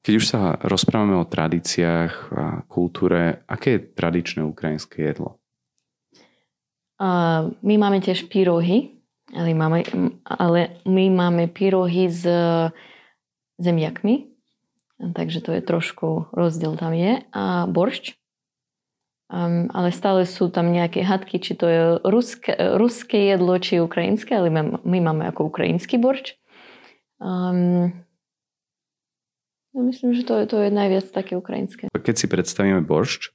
Keď 0.00 0.14
už 0.16 0.24
sa 0.24 0.56
rozprávame 0.64 1.16
o 1.20 1.28
tradíciách 1.28 2.12
a 2.32 2.44
kultúre, 2.64 3.44
aké 3.44 3.76
je 3.76 3.84
tradičné 3.92 4.40
ukrajinské 4.44 5.12
jedlo? 5.12 5.36
A 7.00 7.44
my 7.64 7.74
máme 7.80 8.00
tiež 8.00 8.28
pyrohy, 8.28 9.00
ale, 9.32 9.56
máme, 9.56 9.84
ale 10.24 10.80
my 10.84 11.04
máme 11.12 11.48
pyrohy 11.48 12.12
s 12.12 12.24
zemiakmi, 13.60 14.28
takže 15.16 15.40
to 15.40 15.56
je 15.56 15.62
trošku 15.64 16.28
rozdiel 16.32 16.76
tam 16.76 16.92
je. 16.92 17.24
A 17.32 17.64
boršč, 17.68 18.19
um, 19.30 19.70
ale 19.70 19.94
stále 19.94 20.26
sú 20.26 20.50
tam 20.50 20.74
nejaké 20.74 21.06
hadky, 21.06 21.38
či 21.38 21.54
to 21.54 21.66
je 21.70 21.80
ruské, 22.02 22.52
ruské 22.76 23.30
jedlo, 23.32 23.54
či 23.62 23.78
ukrajinské, 23.78 24.34
ale 24.34 24.50
my, 24.50 24.82
my 24.82 24.98
máme 25.00 25.24
ako 25.30 25.48
ukrajinský 25.48 25.96
boršč. 25.96 26.34
Um, 27.22 27.94
no 29.70 29.80
myslím, 29.86 30.18
že 30.18 30.26
to, 30.26 30.34
to 30.50 30.66
je 30.66 30.70
najviac 30.74 31.06
také 31.14 31.38
ukrajinské. 31.38 31.88
Keď 31.94 32.14
si 32.18 32.26
predstavíme 32.26 32.82
boršč, 32.82 33.30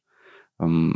um, 0.60 0.94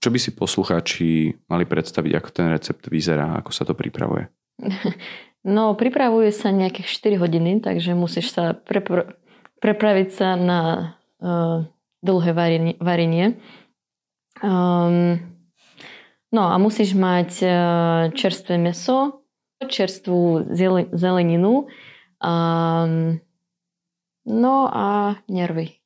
čo 0.00 0.08
by 0.08 0.18
si 0.22 0.32
poslucháči 0.32 1.36
mali 1.50 1.68
predstaviť, 1.68 2.12
ako 2.16 2.28
ten 2.32 2.46
recept 2.48 2.88
vyzerá, 2.88 3.36
ako 3.42 3.50
sa 3.52 3.66
to 3.66 3.74
pripravuje? 3.74 4.30
No, 5.40 5.72
pripravuje 5.72 6.36
sa 6.36 6.52
nejakých 6.52 7.16
4 7.16 7.24
hodiny, 7.24 7.64
takže 7.64 7.96
musíš 7.96 8.36
sa 8.36 8.52
prepr- 8.52 9.16
prepraviť 9.64 10.08
sa 10.12 10.36
na 10.36 10.60
uh, 11.16 11.64
dlhé 12.04 12.32
varenie. 12.36 12.74
varenie. 12.76 13.40
Um, 14.40 15.20
no 16.32 16.42
a 16.48 16.56
musíš 16.56 16.96
mať 16.96 17.30
uh, 17.44 17.52
čerstvé 18.16 18.56
meso, 18.56 19.24
čerstvú 19.60 20.48
zele- 20.56 20.88
zeleninu, 20.96 21.68
um, 22.20 23.20
no 24.24 24.54
a 24.72 25.20
nervy. 25.28 25.76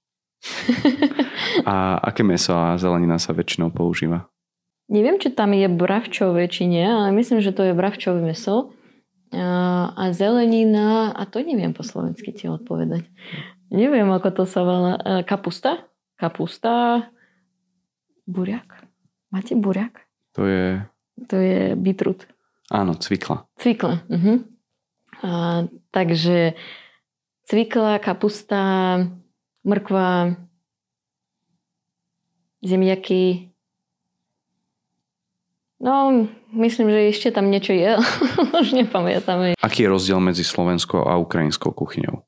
A 1.63 2.03
aké 2.03 2.27
meso 2.27 2.51
a 2.51 2.75
zelenina 2.75 3.17
sa 3.17 3.31
väčšinou 3.31 3.71
používa? 3.71 4.27
Neviem, 4.91 5.17
či 5.17 5.33
tam 5.33 5.55
je 5.57 5.71
bravčové, 5.71 6.51
či 6.51 6.69
nie, 6.69 6.85
ale 6.85 7.15
myslím, 7.15 7.41
že 7.41 7.55
to 7.55 7.65
je 7.65 7.73
bravčové 7.73 8.21
meso. 8.21 8.75
A, 9.33 9.91
a 9.97 10.03
zelenina, 10.13 11.11
a 11.15 11.23
to 11.25 11.41
neviem 11.41 11.73
po 11.73 11.83
slovensky 11.83 12.31
ti 12.31 12.47
odpovedať. 12.47 13.09
Neviem, 13.73 14.07
ako 14.13 14.29
to 14.31 14.45
sa 14.45 14.63
volá. 14.63 14.93
E, 15.01 15.27
Kapusta? 15.27 15.89
Kapusta. 16.21 17.09
Buriak? 18.27 18.89
Máte 19.31 19.55
buriak? 19.55 20.01
To 20.35 20.47
je, 20.47 20.81
To 21.29 21.37
je 21.37 21.77
bitrut. 21.77 22.27
áno, 22.73 22.95
cvikla. 22.97 23.47
Cvikla. 23.61 24.03
Uh-huh. 24.11 24.43
A, 25.23 25.63
takže 25.93 26.57
cvikla, 27.47 28.01
kapusta, 28.03 28.99
mrkva, 29.63 30.35
zemiaky. 32.65 33.53
No, 35.85 36.25
myslím, 36.57 36.89
že 36.89 37.13
ešte 37.13 37.29
tam 37.29 37.53
niečo 37.53 37.77
je, 37.77 38.01
už 38.65 38.73
nepamätám. 38.73 39.53
Aký 39.61 39.85
je 39.85 39.93
rozdiel 39.93 40.17
medzi 40.19 40.41
slovenskou 40.43 41.05
a 41.05 41.21
ukrajinskou 41.21 41.77
kuchyňou? 41.77 42.25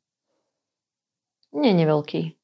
Nie, 1.56 1.72
neveľký. 1.72 2.35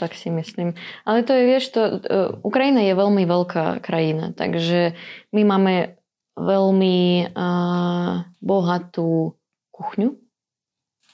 Tak 0.00 0.16
si 0.16 0.32
myslím. 0.32 0.80
Ale 1.04 1.20
to 1.20 1.36
je, 1.36 1.42
vieš, 1.44 1.76
to, 1.76 1.80
uh, 2.00 2.32
Ukrajina 2.40 2.80
je 2.80 2.96
veľmi 2.96 3.28
veľká 3.28 3.84
krajina, 3.84 4.32
takže 4.32 4.96
my 5.36 5.44
máme 5.44 6.00
veľmi 6.40 7.28
uh, 7.36 8.24
bohatú 8.40 9.36
kuchňu. 9.68 10.16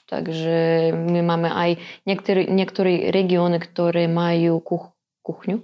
Takže 0.07 0.91
my 0.95 1.19
máme 1.19 1.51
aj 1.51 1.83
niektoré, 2.07 2.47
niektoré 2.47 3.11
regióny, 3.11 3.59
ktoré 3.59 4.07
majú 4.07 4.63
kuch, 4.63 4.95
kuchňu. 5.19 5.59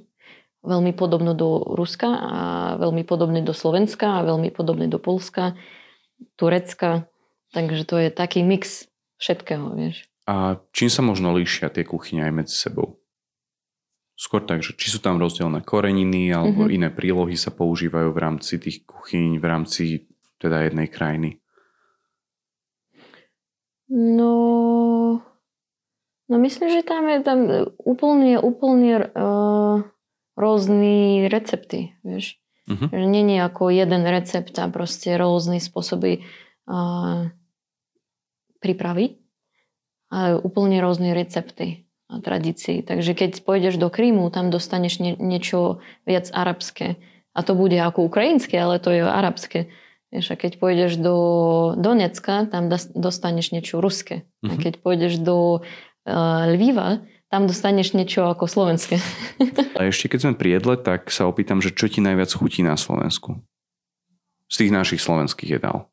veľmi 0.63 0.91
podobno 0.91 1.31
do 1.31 1.63
Ruska 1.63 2.11
a 2.11 2.39
veľmi 2.75 3.07
podobný 3.07 3.39
do 3.39 3.55
Slovenska 3.55 4.19
a 4.19 4.27
veľmi 4.27 4.51
podobný 4.51 4.91
do 4.91 4.99
Polska, 4.99 5.55
Turecka. 6.35 7.07
Takže 7.55 7.83
to 7.87 7.95
je 8.03 8.09
taký 8.11 8.43
mix 8.43 8.91
všetkého, 9.15 9.71
vieš. 9.79 10.07
A 10.27 10.59
čím 10.71 10.87
sa 10.87 11.03
možno 11.03 11.35
líšia 11.35 11.67
tie 11.67 11.83
kuchyne 11.83 12.23
aj 12.23 12.33
medzi 12.33 12.55
sebou? 12.55 13.02
Skôr 14.13 14.45
tak, 14.45 14.61
že 14.61 14.77
či 14.77 14.93
sú 14.93 15.01
tam 15.01 15.17
rozdielne 15.17 15.65
koreniny 15.65 16.29
alebo 16.29 16.69
mm-hmm. 16.69 16.75
iné 16.77 16.89
prílohy 16.93 17.33
sa 17.33 17.49
používajú 17.49 18.13
v 18.13 18.21
rámci 18.21 18.61
tých 18.61 18.85
kuchyň, 18.85 19.41
v 19.41 19.45
rámci 19.45 19.83
teda 20.37 20.69
jednej 20.69 20.85
krajiny? 20.85 21.41
No, 23.89 24.33
no 26.29 26.35
myslím, 26.37 26.69
že 26.69 26.85
tam 26.85 27.09
je 27.09 27.19
tam 27.25 27.39
úplne, 27.81 28.37
úplne 28.37 29.01
uh, 29.01 29.81
rôzne 30.37 31.25
recepty, 31.29 31.97
vieš. 32.05 32.37
Uh-huh. 32.69 32.87
Že 32.89 33.05
nie 33.09 33.37
je 33.37 33.41
ako 33.43 33.73
jeden 33.73 34.07
recept 34.07 34.55
a 34.61 34.69
proste 34.71 35.17
rôzne 35.19 35.57
spôsoby 35.59 36.23
uh, 36.69 37.27
prípravy, 38.61 39.19
ale 40.13 40.39
úplne 40.39 40.79
rôzne 40.79 41.11
recepty 41.17 41.82
tradícií. 42.21 42.83
Takže 42.83 43.15
keď 43.15 43.41
pôjdeš 43.41 43.79
do 43.79 43.87
Krímu, 43.87 44.29
tam 44.29 44.51
dostaneš 44.51 44.99
nie, 44.99 45.13
niečo 45.17 45.81
viac 46.03 46.29
arabské. 46.29 46.99
A 47.33 47.41
to 47.41 47.57
bude 47.57 47.73
ako 47.79 48.05
ukrajinské, 48.05 48.59
ale 48.59 48.77
to 48.77 48.93
je 48.93 49.01
arabské. 49.01 49.73
Vieš, 50.13 50.29
a 50.29 50.35
keď 50.37 50.61
pôjdeš 50.61 51.01
do 51.01 51.15
Donecka, 51.73 52.45
tam 52.45 52.69
dostaneš 52.93 53.49
niečo 53.49 53.81
ruské. 53.81 54.29
A 54.45 54.53
mhm. 54.53 54.61
keď 54.61 54.73
pôjdeš 54.85 55.17
do 55.17 55.65
uh, 55.65 56.45
Lviva, 56.53 57.01
tam 57.33 57.49
dostaneš 57.49 57.97
niečo 57.97 58.29
ako 58.29 58.45
slovenské. 58.45 59.01
A 59.81 59.89
ešte 59.89 60.05
keď 60.05 60.19
sme 60.21 60.33
pri 60.37 60.61
jedle, 60.61 60.77
tak 60.77 61.09
sa 61.09 61.25
opýtam, 61.25 61.65
že 61.65 61.73
čo 61.73 61.89
ti 61.89 61.97
najviac 61.97 62.29
chutí 62.29 62.61
na 62.61 62.77
Slovensku? 62.77 63.41
Z 64.53 64.61
tých 64.61 64.69
našich 64.69 65.01
slovenských 65.01 65.57
jedál. 65.57 65.89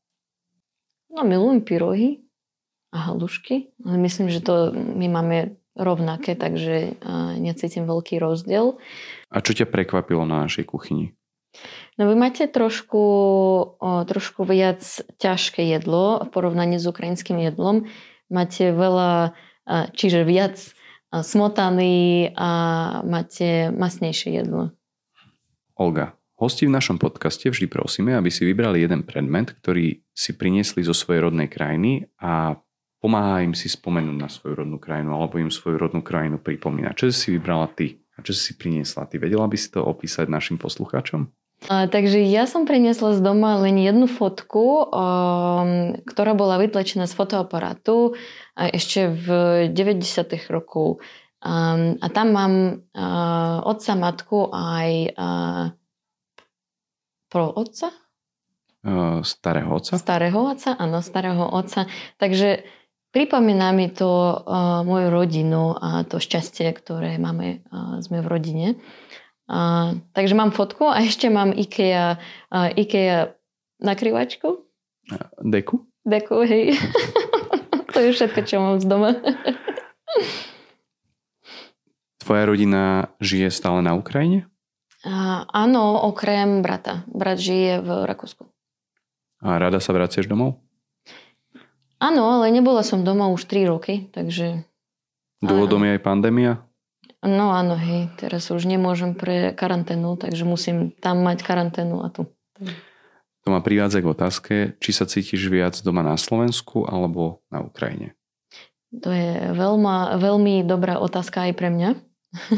No 1.08 1.24
milujem 1.24 1.64
pyrohy 1.64 2.20
a 2.92 3.08
halušky. 3.08 3.72
Myslím, 3.80 4.28
že 4.28 4.44
to 4.44 4.68
my 4.76 5.08
máme 5.08 5.56
rovnaké, 5.78 6.34
takže 6.34 6.98
necítim 7.38 7.86
veľký 7.86 8.18
rozdiel. 8.18 8.78
A 9.30 9.38
čo 9.38 9.54
ťa 9.54 9.70
prekvapilo 9.70 10.26
na 10.26 10.42
našej 10.44 10.66
kuchyni? 10.66 11.14
No 11.98 12.06
vy 12.06 12.14
máte 12.14 12.46
trošku, 12.46 13.02
trošku 13.82 14.46
viac 14.46 14.82
ťažké 15.18 15.66
jedlo 15.66 16.22
v 16.22 16.28
porovnaní 16.30 16.78
s 16.78 16.86
ukrajinským 16.86 17.42
jedlom. 17.42 17.90
Máte 18.30 18.70
veľa, 18.70 19.34
čiže 19.94 20.22
viac 20.22 20.62
smotany 21.10 22.30
a 22.38 22.50
máte 23.02 23.74
masnejšie 23.74 24.42
jedlo. 24.42 24.70
Olga, 25.74 26.14
hosti 26.38 26.70
v 26.70 26.74
našom 26.78 27.02
podcaste 27.02 27.50
vždy 27.50 27.66
prosíme, 27.66 28.14
aby 28.14 28.30
si 28.30 28.46
vybrali 28.46 28.86
jeden 28.86 29.02
predmet, 29.02 29.50
ktorý 29.58 30.06
si 30.14 30.38
priniesli 30.38 30.86
zo 30.86 30.94
svojej 30.94 31.26
rodnej 31.26 31.50
krajiny 31.50 32.06
a 32.22 32.62
pomáha 33.00 33.42
im 33.42 33.56
si 33.56 33.66
spomenúť 33.66 34.16
na 34.20 34.28
svoju 34.28 34.54
rodnú 34.60 34.76
krajinu 34.76 35.16
alebo 35.16 35.40
im 35.40 35.48
svoju 35.48 35.80
rodnú 35.80 36.04
krajinu 36.04 36.36
pripomína. 36.36 36.92
Čo 36.92 37.10
si 37.10 37.32
vybrala 37.32 37.72
ty 37.72 38.04
a 38.14 38.20
čo 38.20 38.36
si 38.36 38.54
priniesla 38.54 39.08
ty? 39.08 39.16
Vedela 39.16 39.48
by 39.48 39.56
si 39.56 39.72
to 39.72 39.80
opísať 39.80 40.28
našim 40.28 40.60
poslucháčom? 40.60 41.32
A, 41.68 41.84
takže 41.92 42.24
ja 42.24 42.48
som 42.48 42.64
priniesla 42.64 43.12
z 43.12 43.20
doma 43.20 43.60
len 43.60 43.76
jednu 43.76 44.08
fotku, 44.08 44.88
um, 44.88 45.92
ktorá 46.08 46.32
bola 46.32 46.56
vytlačená 46.56 47.04
z 47.04 47.12
fotoaparátu 47.12 48.16
a 48.56 48.72
ešte 48.72 49.12
v 49.12 49.26
90. 49.68 50.00
rokov. 50.48 51.04
Um, 51.40 52.00
a 52.00 52.06
tam 52.08 52.32
mám 52.32 52.54
uh, 52.96 53.60
otca, 53.64 53.92
matku 53.92 54.48
aj 54.52 54.88
uh, 55.12 55.64
pro 57.28 57.52
otca? 57.52 57.92
Uh, 58.80 59.20
starého 59.20 59.68
otca? 59.68 60.00
Starého 60.00 60.40
otca, 60.40 60.72
áno, 60.80 61.04
starého 61.04 61.44
otca. 61.44 61.84
Takže 62.16 62.64
pripomína 63.10 63.74
mi 63.74 63.90
to 63.90 64.06
uh, 64.06 64.86
moju 64.86 65.10
rodinu 65.10 65.74
a 65.74 66.06
to 66.06 66.22
šťastie, 66.22 66.70
ktoré 66.74 67.18
máme, 67.18 67.62
uh, 67.70 67.98
sme 68.02 68.22
v 68.22 68.30
rodine. 68.30 68.68
A, 69.50 69.90
takže 70.14 70.38
mám 70.38 70.54
fotku 70.54 70.86
a 70.86 71.02
ešte 71.10 71.26
mám 71.26 71.50
IKEA, 71.50 72.22
a, 72.54 72.70
IKEA 72.70 73.34
nakrývačku. 73.82 74.62
Deku? 75.42 75.90
Deku, 76.06 76.46
hej. 76.46 76.78
to 77.92 77.98
je 77.98 78.14
všetko, 78.14 78.40
čo 78.46 78.62
mám 78.62 78.78
z 78.78 78.86
doma. 78.86 79.18
Tvoja 82.22 82.46
rodina 82.46 83.10
žije 83.18 83.50
stále 83.50 83.82
na 83.82 83.98
Ukrajine? 83.98 84.46
A, 85.02 85.42
áno, 85.50 85.98
okrem 86.06 86.62
brata. 86.62 87.02
Brat 87.10 87.42
žije 87.42 87.82
v 87.82 88.06
Rakúsku. 88.06 88.46
A 89.40 89.56
rada 89.58 89.80
sa 89.80 89.96
vraciaš 89.96 90.28
domov? 90.28 90.60
Áno, 92.00 92.40
ale 92.40 92.48
nebola 92.48 92.80
som 92.80 93.04
doma 93.04 93.28
už 93.28 93.44
3 93.44 93.68
roky, 93.68 94.08
takže... 94.08 94.64
Dôvodom 95.44 95.84
je 95.84 95.96
aj 95.96 96.02
pandémia? 96.04 96.64
No 97.20 97.52
áno, 97.52 97.76
hej, 97.76 98.08
teraz 98.16 98.48
už 98.48 98.64
nemôžem 98.64 99.12
pre 99.12 99.52
karanténu, 99.52 100.16
takže 100.16 100.48
musím 100.48 100.96
tam 100.96 101.20
mať 101.20 101.44
karanténu 101.44 102.00
a 102.00 102.08
tu. 102.08 102.24
To 103.44 103.48
ma 103.52 103.60
privádza 103.60 104.00
k 104.00 104.08
otázke, 104.08 104.54
či 104.80 104.90
sa 104.96 105.04
cítiš 105.04 105.52
viac 105.52 105.76
doma 105.84 106.00
na 106.00 106.16
Slovensku 106.16 106.88
alebo 106.88 107.44
na 107.52 107.60
Ukrajine? 107.60 108.16
To 108.96 109.12
je 109.12 109.52
veľma, 109.52 110.16
veľmi 110.16 110.64
dobrá 110.64 110.96
otázka 110.96 111.48
aj 111.48 111.52
pre 111.52 111.68
mňa. 111.68 111.90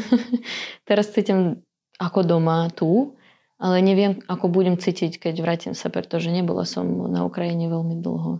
teraz 0.87 1.11
cítim 1.11 1.63
ako 1.99 2.23
doma 2.23 2.71
tu, 2.71 3.19
ale 3.59 3.83
neviem, 3.83 4.23
ako 4.31 4.47
budem 4.47 4.79
cítiť, 4.79 5.19
keď 5.19 5.35
vrátim 5.43 5.73
sa, 5.75 5.91
pretože 5.91 6.31
nebola 6.31 6.63
som 6.63 6.87
na 7.11 7.27
Ukrajine 7.27 7.67
veľmi 7.67 7.99
dlho. 7.99 8.39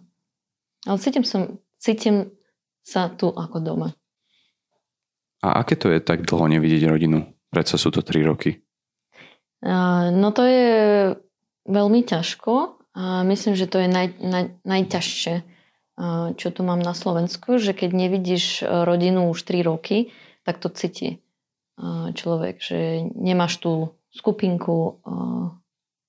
Ale 0.84 0.98
cítim, 1.00 1.24
som, 1.24 1.60
cítim 1.80 2.32
sa 2.84 3.08
tu 3.08 3.32
ako 3.32 3.58
doma. 3.64 3.90
A 5.44 5.60
aké 5.60 5.76
to 5.76 5.92
je 5.92 6.00
tak 6.00 6.24
dlho 6.24 6.48
nevidieť 6.48 6.88
rodinu? 6.88 7.28
Predsa 7.52 7.76
sú 7.76 7.92
to 7.92 8.00
3 8.00 8.24
roky. 8.24 8.64
No 10.14 10.32
to 10.36 10.44
je 10.44 10.72
veľmi 11.68 12.04
ťažko 12.04 12.80
a 12.96 13.24
myslím, 13.28 13.56
že 13.56 13.68
to 13.68 13.80
je 13.80 13.88
naj, 13.88 14.08
naj, 14.20 14.46
najťažšie, 14.68 15.36
čo 16.36 16.48
tu 16.52 16.62
mám 16.64 16.80
na 16.80 16.96
Slovensku, 16.96 17.60
že 17.60 17.76
keď 17.76 17.92
nevidíš 17.96 18.64
rodinu 18.64 19.32
už 19.32 19.40
3 19.44 19.68
roky, 19.68 20.12
tak 20.44 20.60
to 20.60 20.68
cíti 20.72 21.24
človek, 22.14 22.62
že 22.62 23.08
nemáš 23.18 23.58
tú 23.58 23.98
skupinku 24.14 25.02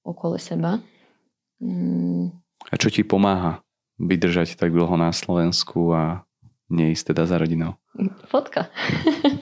okolo 0.05 0.37
seba. 0.37 0.85
Mm. 1.65 2.37
A 2.69 2.75
čo 2.77 2.93
ti 2.93 3.01
pomáha 3.01 3.64
vydržať 3.99 4.59
tak 4.59 4.75
dlho 4.75 4.95
na 4.99 5.15
Slovensku 5.15 5.95
a 5.95 6.27
neísť 6.73 7.15
teda 7.15 7.29
za 7.29 7.37
rodinou? 7.39 7.79
Fotka. 8.29 8.69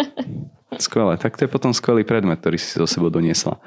Skvelé, 0.83 1.21
tak 1.21 1.37
to 1.37 1.45
je 1.45 1.53
potom 1.53 1.71
skvelý 1.77 2.03
predmet, 2.03 2.41
ktorý 2.41 2.57
si 2.57 2.73
so 2.73 2.89
sebou 2.89 3.13
doniesla. 3.13 3.61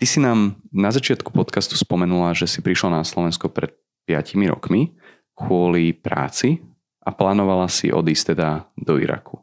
Ty 0.00 0.04
si 0.08 0.16
nám 0.16 0.56
na 0.72 0.88
začiatku 0.88 1.28
podcastu 1.28 1.76
spomenula, 1.76 2.32
že 2.32 2.48
si 2.48 2.64
prišla 2.64 3.00
na 3.00 3.02
Slovensko 3.04 3.52
pred 3.52 3.76
5 4.08 4.32
rokmi 4.48 4.96
kvôli 5.36 5.92
práci 5.92 6.64
a 7.04 7.12
plánovala 7.12 7.68
si 7.68 7.92
odísť 7.92 8.36
teda 8.36 8.68
do 8.80 8.96
Iraku. 8.96 9.40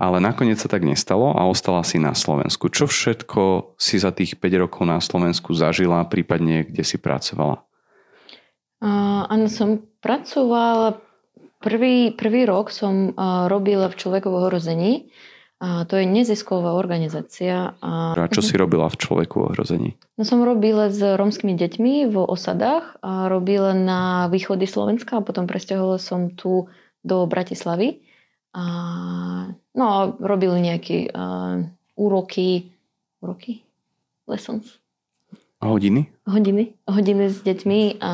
Ale 0.00 0.16
nakoniec 0.16 0.56
sa 0.56 0.70
tak 0.70 0.86
nestalo 0.86 1.36
a 1.36 1.44
ostala 1.44 1.84
si 1.84 2.00
na 2.00 2.16
Slovensku. 2.16 2.72
Čo 2.72 2.88
všetko 2.88 3.74
si 3.76 4.00
za 4.00 4.14
tých 4.14 4.40
5 4.40 4.62
rokov 4.64 4.82
na 4.88 4.96
Slovensku 4.96 5.52
zažila, 5.52 6.08
prípadne 6.08 6.64
kde 6.64 6.86
si 6.86 6.96
pracovala? 6.96 7.66
Áno, 8.80 9.46
som 9.52 9.84
pracovala 10.00 10.96
Prvý, 11.60 12.16
prvý 12.16 12.48
rok 12.48 12.72
som 12.72 13.12
robila 13.52 13.92
v 13.92 13.98
Človeku 14.00 14.32
v 14.32 14.38
ohrození. 14.48 14.92
A 15.60 15.84
to 15.84 16.00
je 16.00 16.08
nezisková 16.08 16.72
organizácia. 16.72 17.76
A, 17.84 18.16
a 18.16 18.32
čo 18.32 18.40
si 18.40 18.56
robila 18.56 18.88
v 18.88 18.96
Človeku 18.96 19.52
ohrození? 19.52 19.92
No 20.16 20.24
som 20.24 20.40
robila 20.40 20.88
s 20.88 20.96
romskými 21.04 21.52
deťmi 21.52 22.08
v 22.08 22.16
osadách 22.16 22.96
a 23.04 23.28
robila 23.28 23.76
na 23.76 24.32
východy 24.32 24.64
Slovenska 24.64 25.20
a 25.20 25.24
potom 25.24 25.44
presťahovala 25.44 26.00
som 26.00 26.32
tu 26.32 26.64
do 27.04 27.28
Bratislavy. 27.28 28.00
A, 28.56 28.64
no 29.76 29.84
a 29.84 30.16
robili 30.16 30.64
nejaké 30.64 31.12
uh, 31.12 31.60
úroky, 31.92 32.72
úroky? 33.20 33.60
Lessons. 34.24 34.80
A 35.60 35.68
hodiny? 35.68 36.08
Hodiny. 36.24 36.72
Hodiny 36.88 37.24
s 37.28 37.44
deťmi 37.44 38.00
a 38.00 38.12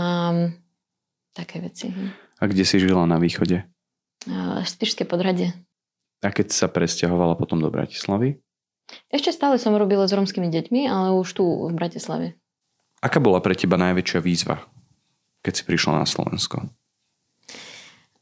také 1.30 1.62
veci. 1.62 1.94
A 2.42 2.50
kde 2.50 2.66
si 2.66 2.82
žila 2.82 3.06
na 3.06 3.22
východe? 3.22 3.62
Spišské 4.66 5.06
podhradie. 5.06 5.54
A 6.26 6.34
keď 6.34 6.50
sa 6.50 6.66
presťahovala 6.66 7.38
potom 7.38 7.62
do 7.62 7.70
Bratislavy? 7.70 8.42
Ešte 9.14 9.30
stále 9.30 9.62
som 9.62 9.78
robila 9.78 10.10
s 10.10 10.14
romskými 10.14 10.50
deťmi, 10.50 10.90
ale 10.90 11.14
už 11.14 11.28
tu 11.38 11.44
v 11.46 11.74
Bratislave. 11.74 12.34
Aká 12.98 13.22
bola 13.22 13.38
pre 13.38 13.54
teba 13.54 13.78
najväčšia 13.78 14.18
výzva, 14.18 14.66
keď 15.46 15.52
si 15.54 15.62
prišla 15.62 16.02
na 16.02 16.06
Slovensko? 16.06 16.66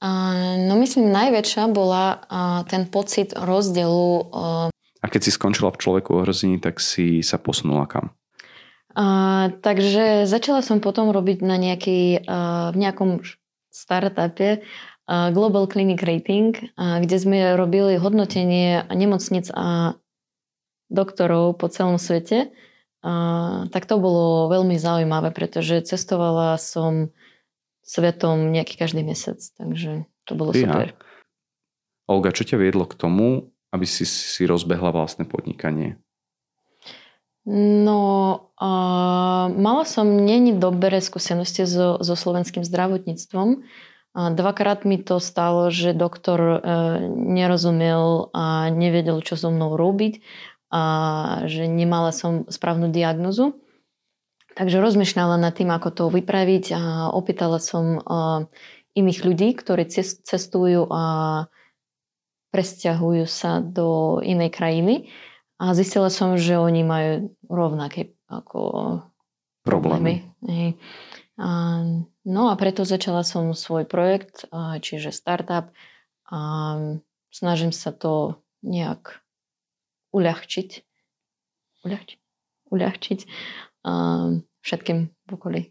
Uh, 0.05 0.61
no 0.69 0.77
myslím, 0.85 1.09
najväčšia 1.09 1.65
bola 1.73 2.21
uh, 2.21 2.61
ten 2.69 2.85
pocit 2.85 3.33
rozdielu. 3.33 4.09
Uh... 4.29 4.69
A 5.01 5.07
keď 5.09 5.21
si 5.25 5.31
skončila 5.33 5.73
v 5.73 5.81
človeku 5.81 6.13
ohrození, 6.13 6.61
tak 6.61 6.77
si 6.77 7.25
sa 7.25 7.41
posunula 7.41 7.89
kam? 7.89 8.13
A, 8.94 9.07
takže 9.59 10.30
začala 10.30 10.62
som 10.62 10.78
potom 10.78 11.11
robiť 11.11 11.42
na 11.42 11.59
nejaký, 11.59 12.22
a, 12.24 12.70
v 12.70 12.76
nejakom 12.78 13.11
startupe 13.74 14.62
a, 15.07 15.35
Global 15.35 15.66
Clinic 15.66 15.98
Rating, 15.98 16.54
a, 16.78 17.02
kde 17.02 17.16
sme 17.18 17.38
robili 17.59 17.98
hodnotenie 17.98 18.87
nemocnic 18.94 19.50
a 19.50 19.98
doktorov 20.94 21.59
po 21.59 21.66
celom 21.66 21.98
svete. 21.98 22.54
A, 23.02 23.66
tak 23.74 23.90
to 23.90 23.98
bolo 23.98 24.46
veľmi 24.54 24.78
zaujímavé, 24.78 25.35
pretože 25.35 25.83
cestovala 25.83 26.54
som 26.62 27.11
svetom 27.85 28.54
nejaký 28.54 28.80
každý 28.80 29.02
mesiac, 29.04 29.42
takže 29.59 30.09
to 30.24 30.33
bolo 30.38 30.54
ja. 30.57 30.64
super. 30.64 30.88
Olga, 32.07 32.30
čo 32.33 32.46
ťa 32.46 32.57
viedlo 32.61 32.87
k 32.87 32.94
tomu, 32.96 33.52
aby 33.74 33.85
si 33.88 34.07
si 34.07 34.46
rozbehla 34.46 34.92
vlastné 34.94 35.26
podnikanie? 35.26 35.98
No, 37.44 38.00
uh, 38.57 39.46
mala 39.52 39.85
som 39.85 40.09
není 40.09 40.57
dobré 40.57 41.04
skúsenosti 41.04 41.68
so, 41.68 42.00
so 42.00 42.16
slovenským 42.16 42.64
zdravotníctvom. 42.64 43.61
Uh, 44.16 44.30
dvakrát 44.33 44.88
mi 44.88 44.96
to 44.96 45.20
stalo, 45.20 45.68
že 45.68 45.92
doktor 45.92 46.40
uh, 46.40 46.61
nerozumel 47.12 48.33
a 48.33 48.72
nevedel, 48.72 49.20
čo 49.20 49.37
so 49.37 49.52
mnou 49.52 49.76
robiť 49.76 50.24
a 50.72 50.83
že 51.44 51.68
nemala 51.68 52.16
som 52.16 52.48
správnu 52.48 52.88
diagnozu. 52.88 53.61
Takže 54.57 54.80
rozmýšľala 54.80 55.37
nad 55.37 55.52
tým, 55.52 55.68
ako 55.68 55.88
to 55.92 56.04
vypraviť 56.09 56.64
a 56.72 57.12
opýtala 57.12 57.61
som 57.61 58.00
uh, 58.00 58.48
iných 58.96 59.20
ľudí, 59.20 59.52
ktorí 59.52 59.85
cestujú 60.24 60.88
a 60.88 61.04
presťahujú 62.57 63.26
sa 63.28 63.61
do 63.61 64.22
inej 64.24 64.48
krajiny 64.54 65.12
a 65.59 65.75
zistila 65.75 66.11
som, 66.11 66.35
že 66.35 66.59
oni 66.59 66.83
majú 66.83 67.12
rovnaké 67.47 68.14
ako 68.27 68.61
problémy. 69.62 70.27
problémy. 70.43 70.77
A, 71.35 71.51
no 72.27 72.43
a 72.51 72.55
preto 72.55 72.87
začala 72.87 73.27
som 73.27 73.55
svoj 73.55 73.87
projekt, 73.87 74.47
čiže 74.83 75.14
startup 75.14 75.75
a 76.31 76.38
snažím 77.31 77.75
sa 77.75 77.90
to 77.90 78.38
nejak 78.62 79.23
uľahčiť, 80.14 80.71
uľahčiť, 81.83 82.21
uľahčiť 82.71 83.21
všetkým 84.64 84.99
v 85.11 85.31
okolí. 85.35 85.62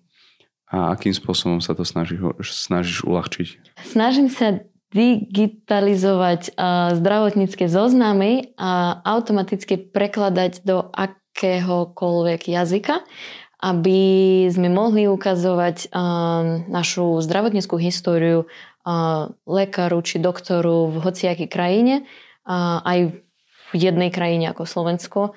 A 0.73 0.89
akým 0.97 1.13
spôsobom 1.13 1.61
sa 1.61 1.77
to 1.77 1.85
snažíš, 1.85 2.19
snažíš 2.41 3.05
uľahčiť? 3.05 3.77
Snažím 3.85 4.25
sa 4.25 4.65
digitalizovať 4.93 6.53
zdravotnícke 6.93 7.65
zoznamy 7.65 8.53
a 8.61 9.01
automaticky 9.01 9.81
prekladať 9.89 10.61
do 10.61 10.93
akéhokoľvek 10.93 12.41
jazyka, 12.45 13.01
aby 13.63 14.01
sme 14.53 14.69
mohli 14.69 15.09
ukazovať 15.09 15.89
našu 16.69 17.25
zdravotníckú 17.25 17.81
históriu 17.81 18.45
lekáru 19.49 19.97
či 20.05 20.21
doktoru 20.21 20.93
v 20.93 20.95
hociakej 21.01 21.49
krajine, 21.49 22.05
aj 22.85 23.17
v 23.17 23.71
jednej 23.73 24.13
krajine 24.13 24.53
ako 24.53 24.69
Slovensko, 24.69 25.33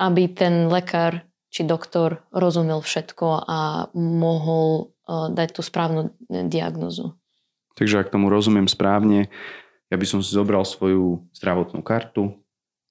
aby 0.00 0.22
ten 0.32 0.72
lekár 0.72 1.28
či 1.52 1.66
doktor 1.66 2.24
rozumel 2.32 2.80
všetko 2.80 3.26
a 3.44 3.90
mohol 3.92 4.96
dať 5.10 5.48
tú 5.52 5.60
správnu 5.60 6.14
diagnozu. 6.48 7.19
Takže 7.80 8.04
ak 8.04 8.12
tomu 8.12 8.28
rozumiem 8.28 8.68
správne, 8.68 9.32
ja 9.88 9.96
by 9.96 10.04
som 10.04 10.20
si 10.20 10.36
zobral 10.36 10.68
svoju 10.68 11.24
zdravotnú 11.32 11.80
kartu, 11.80 12.36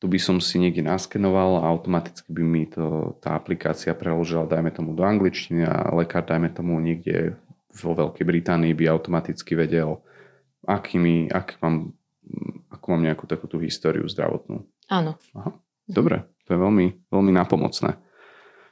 tu 0.01 0.05
by 0.07 0.17
som 0.17 0.41
si 0.41 0.57
niekde 0.57 0.81
naskenoval 0.81 1.61
a 1.61 1.69
automaticky 1.69 2.25
by 2.33 2.41
mi 2.41 2.65
to, 2.65 3.13
tá 3.21 3.37
aplikácia 3.37 3.93
preložila, 3.93 4.49
dajme 4.49 4.73
tomu 4.73 4.97
do 4.97 5.05
angličtiny 5.05 5.61
a 5.67 5.93
lekár, 5.93 6.25
dajme 6.25 6.49
tomu 6.49 6.81
niekde 6.81 7.37
vo 7.69 7.93
Veľkej 7.93 8.25
Británii 8.25 8.73
by 8.73 8.89
automaticky 8.89 9.53
vedel, 9.53 10.01
akými, 10.65 11.29
ak 11.29 11.61
mám, 11.61 11.93
ako 12.73 12.85
mám 12.89 13.03
nejakú 13.05 13.29
takúto 13.29 13.61
históriu 13.61 14.09
zdravotnú. 14.09 14.65
Áno. 14.89 15.21
Aha. 15.37 15.53
Dobre, 15.85 16.25
to 16.49 16.55
je 16.55 16.59
veľmi, 16.59 16.87
veľmi 17.13 17.31
napomocné. 17.35 17.99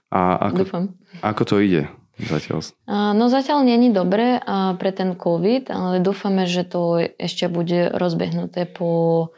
A 0.10 0.50
ako, 0.50 0.62
Dúfam. 0.64 0.86
ako 1.22 1.44
to 1.44 1.56
ide? 1.62 1.92
Zatiaľ. 2.18 2.66
No 2.90 3.30
zatiaľ 3.30 3.62
není 3.62 3.94
dobre 3.94 4.42
pre 4.82 4.92
ten 4.94 5.14
COVID, 5.14 5.70
ale 5.70 6.02
dúfame, 6.02 6.50
že 6.50 6.66
to 6.66 6.98
ešte 7.18 7.46
bude 7.46 7.94
rozbehnuté 7.94 8.66
po, 8.66 9.30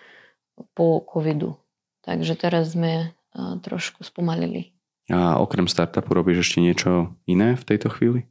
po 0.75 1.03
COVIDu. 1.03 1.59
Takže 2.07 2.39
teraz 2.39 2.75
sme 2.75 3.11
trošku 3.35 4.03
spomalili. 4.07 4.71
A 5.09 5.41
okrem 5.41 5.65
startupu 5.65 6.13
robíš 6.13 6.45
ešte 6.47 6.61
niečo 6.61 7.17
iné 7.25 7.57
v 7.57 7.63
tejto 7.65 7.89
chvíli? 7.89 8.29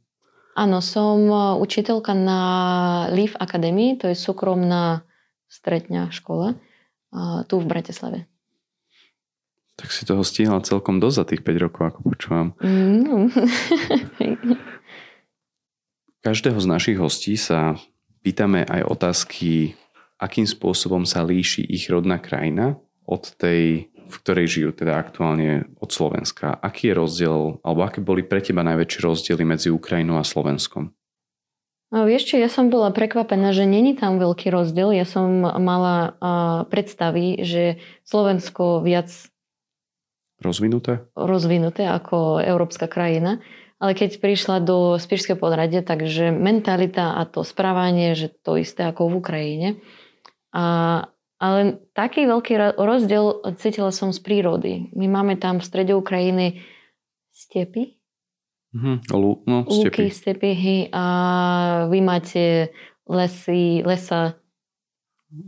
Áno, 0.57 0.79
som 0.79 1.29
učiteľka 1.59 2.15
na 2.15 2.41
Leaf 3.11 3.35
Academy, 3.39 3.95
to 3.95 4.11
je 4.11 4.15
súkromná 4.17 5.03
stredňa 5.49 6.13
škola 6.13 6.57
tu 7.49 7.57
v 7.57 7.65
Bratislave. 7.65 8.28
Tak 9.79 9.95
si 9.95 10.03
toho 10.03 10.27
stihla 10.27 10.59
celkom 10.59 10.99
dosť 10.99 11.15
za 11.15 11.25
tých 11.31 11.41
5 11.47 11.63
rokov, 11.63 11.81
ako 11.87 11.99
počúvam. 12.11 12.47
Mm. 12.59 13.31
Každého 16.27 16.59
z 16.59 16.67
našich 16.67 16.99
hostí 16.99 17.39
sa 17.39 17.79
pýtame 18.19 18.67
aj 18.67 18.83
otázky, 18.91 19.79
akým 20.19 20.43
spôsobom 20.43 21.07
sa 21.07 21.23
líši 21.23 21.63
ich 21.63 21.87
rodná 21.87 22.19
krajina 22.19 22.75
od 23.07 23.23
tej, 23.39 23.87
v 23.87 24.15
ktorej 24.19 24.51
žijú 24.51 24.75
teda 24.75 24.99
aktuálne 24.99 25.71
od 25.79 25.87
Slovenska. 25.87 26.59
Aký 26.59 26.91
je 26.91 26.99
rozdiel, 26.99 27.63
alebo 27.63 27.87
aké 27.87 28.03
boli 28.03 28.27
pre 28.27 28.43
teba 28.43 28.67
najväčšie 28.67 28.99
rozdiely 28.99 29.47
medzi 29.47 29.71
Ukrajinou 29.71 30.19
a 30.19 30.27
Slovenskom? 30.27 30.91
No, 31.89 32.05
vieš 32.05 32.29
čo, 32.29 32.35
ja 32.37 32.51
som 32.51 32.69
bola 32.69 32.93
prekvapená, 32.93 33.49
že 33.49 33.65
není 33.65 33.97
tam 33.97 34.21
veľký 34.21 34.53
rozdiel. 34.53 34.93
Ja 34.93 35.09
som 35.09 35.41
mala 35.41 36.13
uh, 36.21 36.69
predstavy, 36.69 37.41
že 37.41 37.81
Slovensko 38.05 38.85
viac 38.85 39.09
Rozvinuté? 40.39 41.03
Rozvinuté 41.15 41.83
ako 41.87 42.39
európska 42.39 42.87
krajina. 42.87 43.43
Ale 43.79 43.95
keď 43.95 44.19
prišla 44.19 44.59
do 44.59 44.99
Spišského 44.99 45.39
podradie, 45.39 45.79
takže 45.79 46.35
mentalita 46.35 47.15
a 47.15 47.23
to 47.23 47.47
správanie, 47.47 48.11
že 48.11 48.27
to 48.43 48.59
isté 48.59 48.83
ako 48.83 49.07
v 49.07 49.17
Ukrajine. 49.23 49.69
A, 50.51 51.07
ale 51.39 51.79
taký 51.95 52.27
veľký 52.27 52.75
rozdiel 52.75 53.39
cítila 53.55 53.95
som 53.95 54.11
z 54.11 54.19
prírody. 54.19 54.91
My 54.91 55.07
máme 55.07 55.39
tam 55.39 55.63
v 55.63 55.67
strede 55.67 55.95
Ukrajiny 55.95 56.59
stepy. 57.31 57.99
Mm-hmm. 58.75 58.95
No, 59.47 59.63
Lúky, 59.63 60.11
stepy. 60.11 60.51
Hej, 60.53 60.81
a 60.93 61.03
vy 61.87 61.99
máte 62.03 62.69
lesy, 63.07 63.81
lesa. 63.81 64.35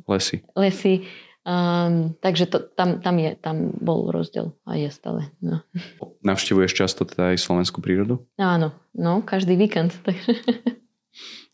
Lesy. 0.07 0.41
Lesy. 0.55 1.05
Um, 1.41 2.13
takže 2.21 2.45
to, 2.45 2.61
tam, 2.61 3.01
tam, 3.01 3.17
je, 3.17 3.33
tam 3.33 3.73
bol 3.81 4.13
rozdiel 4.13 4.53
a 4.61 4.77
je 4.77 4.93
stále. 4.93 5.33
No. 5.41 5.65
Navštevuješ 6.27 6.73
často 6.77 7.01
teda 7.01 7.33
aj 7.33 7.41
slovenskú 7.41 7.81
prírodu? 7.81 8.21
Áno, 8.37 8.77
no, 8.93 9.25
každý 9.25 9.57
víkend. 9.57 9.97
Takže. 10.05 10.37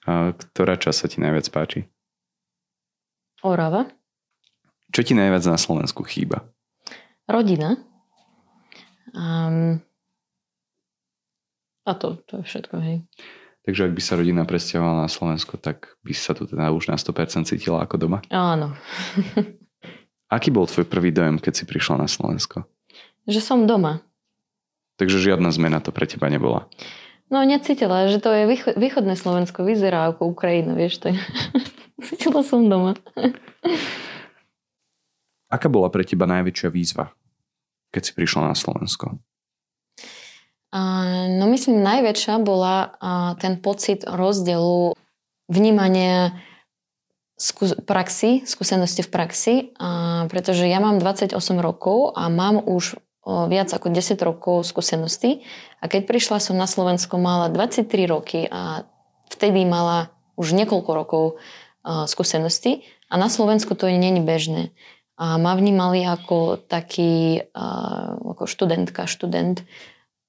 A 0.07 0.35
ktorá 0.35 0.75
časť 0.75 0.97
sa 0.97 1.07
ti 1.07 1.23
najviac 1.23 1.47
páči? 1.51 1.87
Orava. 3.43 3.87
Čo 4.91 5.03
ti 5.03 5.13
najviac 5.15 5.43
na 5.47 5.59
Slovensku 5.59 6.03
chýba? 6.03 6.47
Rodina. 7.27 7.75
Um, 9.15 9.83
a 11.87 11.91
to, 11.95 12.19
to 12.27 12.39
je 12.39 12.43
všetko, 12.43 12.75
hej. 12.83 12.97
Takže 13.67 13.91
ak 13.91 13.95
by 13.99 14.01
sa 14.03 14.15
rodina 14.15 14.47
presťahovala 14.47 15.03
na 15.03 15.11
Slovensko, 15.11 15.59
tak 15.59 15.99
by 16.03 16.15
sa 16.15 16.31
tu 16.31 16.47
teda 16.47 16.71
už 16.71 16.87
na 16.87 16.95
100% 16.95 17.47
cítila 17.51 17.83
ako 17.83 17.95
doma? 17.99 18.19
Áno. 18.31 18.75
Aký 20.27 20.51
bol 20.51 20.67
tvoj 20.67 20.87
prvý 20.87 21.15
dojem, 21.15 21.39
keď 21.39 21.53
si 21.55 21.63
prišla 21.63 22.03
na 22.03 22.07
Slovensko? 22.11 22.67
Že 23.27 23.39
som 23.39 23.59
doma. 23.63 24.03
Takže 24.99 25.23
žiadna 25.23 25.51
zmena 25.55 25.79
to 25.79 25.95
pre 25.95 26.03
teba 26.03 26.27
nebola? 26.27 26.67
No 27.27 27.43
necítila, 27.43 28.07
že 28.07 28.23
to 28.23 28.31
je 28.31 28.43
východné 28.75 29.19
Slovensko, 29.19 29.67
vyzerá 29.67 30.11
ako 30.11 30.31
Ukrajina, 30.31 30.75
vieš 30.75 31.03
to. 31.03 31.11
Cítila 32.05 32.43
som 32.43 32.67
doma. 32.67 32.95
Aká 35.55 35.71
bola 35.71 35.87
pre 35.87 36.03
teba 36.03 36.27
najväčšia 36.27 36.67
výzva, 36.71 37.15
keď 37.95 38.01
si 38.03 38.11
prišla 38.11 38.51
na 38.51 38.55
Slovensko? 38.55 39.15
no 41.27 41.45
myslím, 41.49 41.81
najväčšia 41.81 42.43
bola 42.43 42.93
ten 43.39 43.59
pocit 43.63 44.03
rozdielu 44.03 44.93
vnímania 45.47 46.35
skú, 47.37 47.69
praxi, 47.85 48.43
skúsenosti 48.43 49.05
v 49.05 49.09
praxi, 49.13 49.53
a, 49.77 50.25
pretože 50.27 50.65
ja 50.65 50.81
mám 50.81 50.97
28 50.97 51.37
rokov 51.61 52.17
a 52.17 52.27
mám 52.27 52.59
už 52.59 52.97
viac 53.27 53.67
ako 53.75 53.91
10 53.91 54.15
rokov 54.23 54.63
skúsenosti 54.63 55.43
a 55.83 55.91
keď 55.91 56.07
prišla 56.07 56.39
som 56.39 56.55
na 56.55 56.63
Slovensko, 56.63 57.19
mala 57.19 57.51
23 57.51 57.83
roky 58.07 58.47
a 58.47 58.87
vtedy 59.27 59.67
mala 59.67 60.15
už 60.39 60.55
niekoľko 60.55 60.91
rokov 60.95 61.23
skúsenosti 62.07 62.87
a 63.11 63.19
na 63.19 63.27
Slovensku 63.27 63.75
to 63.75 63.91
nie 63.91 64.15
je 64.15 64.23
bežné. 64.23 64.63
a 65.17 65.35
ma 65.41 65.57
vnímali 65.57 66.05
ako 66.05 66.61
taký, 66.71 67.41
ako 68.21 68.45
študentka, 68.45 69.09
študent, 69.09 69.65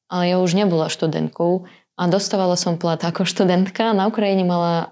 ale 0.08 0.34
ja 0.34 0.36
už 0.40 0.56
nebola 0.56 0.88
študentkou 0.88 1.68
a 1.94 2.02
dostávala 2.10 2.56
som 2.56 2.80
plat 2.80 2.98
ako 2.98 3.28
študentka. 3.28 3.92
Na 3.92 4.08
Ukrajine 4.08 4.42
mala 4.42 4.88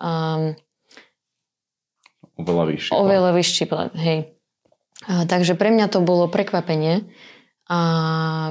oveľa 2.37 2.65
vyšší. 2.73 2.91
Oveľa 2.93 3.31
vyšší 3.37 3.65
plat, 3.69 3.93
hej. 3.97 4.33
A, 5.05 5.29
takže 5.29 5.57
pre 5.57 5.69
mňa 5.73 5.93
to 5.93 6.01
bolo 6.01 6.29
prekvapenie 6.29 7.05
a 7.67 7.81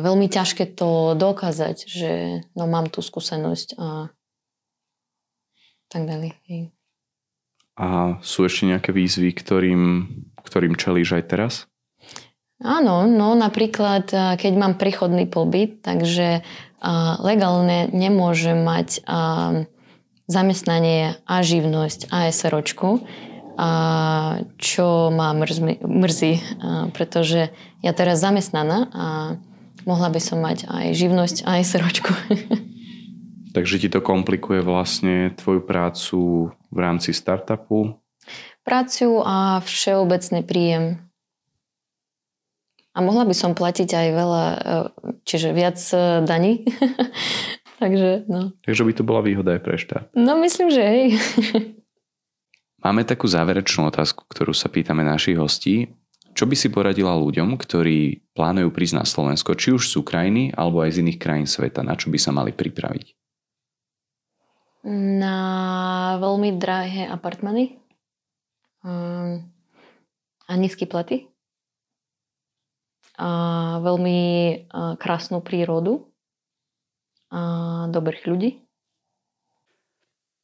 veľmi 0.03 0.27
ťažké 0.27 0.75
to 0.75 1.15
dokázať, 1.15 1.87
že 1.87 2.11
no 2.53 2.67
mám 2.67 2.91
tú 2.91 2.99
skúsenosť 2.99 3.79
a 3.79 4.11
tak 5.89 6.01
ďalej. 6.05 6.35
Hej. 6.51 6.61
A 7.75 8.19
sú 8.23 8.43
ešte 8.47 8.67
nejaké 8.67 8.91
výzvy, 8.91 9.31
ktorým, 9.35 10.07
ktorým 10.43 10.75
čelíš 10.75 11.15
aj 11.15 11.23
teraz? 11.27 11.53
Áno, 12.63 13.03
no 13.03 13.35
napríklad, 13.35 14.07
keď 14.39 14.53
mám 14.55 14.79
príchodný 14.79 15.27
pobyt, 15.27 15.83
takže 15.83 16.39
legálne 17.19 17.91
nemôžem 17.91 18.63
mať 18.63 19.03
zamestnanie 20.25 21.19
a 21.27 21.35
živnosť 21.43 22.09
a 22.15 22.31
SROčku, 22.31 23.03
čo 24.59 24.87
ma 25.15 25.31
mrzí, 25.31 25.79
mrzí, 25.79 26.33
pretože 26.91 27.55
ja 27.79 27.91
teraz 27.95 28.19
zamestnaná 28.19 28.91
a 28.91 29.05
mohla 29.87 30.09
by 30.11 30.19
som 30.19 30.43
mať 30.43 30.67
aj 30.67 30.85
živnosť 30.91 31.37
a 31.47 31.63
SROčku. 31.63 32.11
Takže 33.55 33.79
ti 33.79 33.87
to 33.87 34.03
komplikuje 34.03 34.59
vlastne 34.59 35.31
tvoju 35.39 35.63
prácu 35.63 36.51
v 36.51 36.77
rámci 36.77 37.15
startupu? 37.15 37.95
Prácu 38.67 39.23
a 39.23 39.63
všeobecný 39.63 40.43
príjem. 40.43 40.99
A 42.95 42.99
mohla 42.99 43.23
by 43.23 43.35
som 43.35 43.55
platiť 43.55 43.89
aj 43.95 44.07
veľa, 44.11 44.43
e, 44.43 44.57
čiže 45.23 45.55
viac 45.55 45.79
e, 45.95 46.23
daní. 46.27 46.67
Takže, 47.83 48.27
no. 48.27 48.55
Takže 48.63 48.83
by 48.87 48.93
to 48.95 49.03
bola 49.03 49.21
výhoda 49.23 49.55
aj 49.55 49.61
pre 49.63 49.75
štát. 49.75 50.05
No 50.15 50.39
myslím, 50.39 50.71
že 50.71 50.81
hej. 50.83 51.05
Máme 52.85 53.01
takú 53.01 53.25
záverečnú 53.25 53.89
otázku, 53.89 54.29
ktorú 54.29 54.53
sa 54.53 54.69
pýtame 54.69 55.01
našich 55.01 55.41
hostí. 55.41 55.89
Čo 56.37 56.45
by 56.45 56.53
si 56.53 56.69
poradila 56.69 57.17
ľuďom, 57.17 57.57
ktorí 57.57 58.29
plánujú 58.37 58.69
prísť 58.69 59.01
na 59.01 59.05
Slovensko, 59.09 59.57
či 59.57 59.73
už 59.73 59.89
z 59.89 59.97
Ukrajiny 59.97 60.53
alebo 60.53 60.85
aj 60.85 60.93
z 60.93 61.01
iných 61.01 61.17
krajín 61.17 61.49
sveta, 61.49 61.81
na 61.81 61.97
čo 61.97 62.13
by 62.13 62.21
sa 62.21 62.29
mali 62.29 62.53
pripraviť? 62.53 63.17
na 64.85 65.37
veľmi 66.21 66.61
drahé 66.61 67.09
apartmany 67.09 67.81
um, 68.85 69.41
a 70.45 70.51
nízky 70.53 70.85
platy 70.85 71.25
a 73.17 73.29
veľmi 73.81 74.19
uh, 74.69 74.93
krásnu 75.01 75.41
prírodu 75.41 76.05
a 77.33 77.41
dobrých 77.89 78.23
ľudí. 78.29 78.49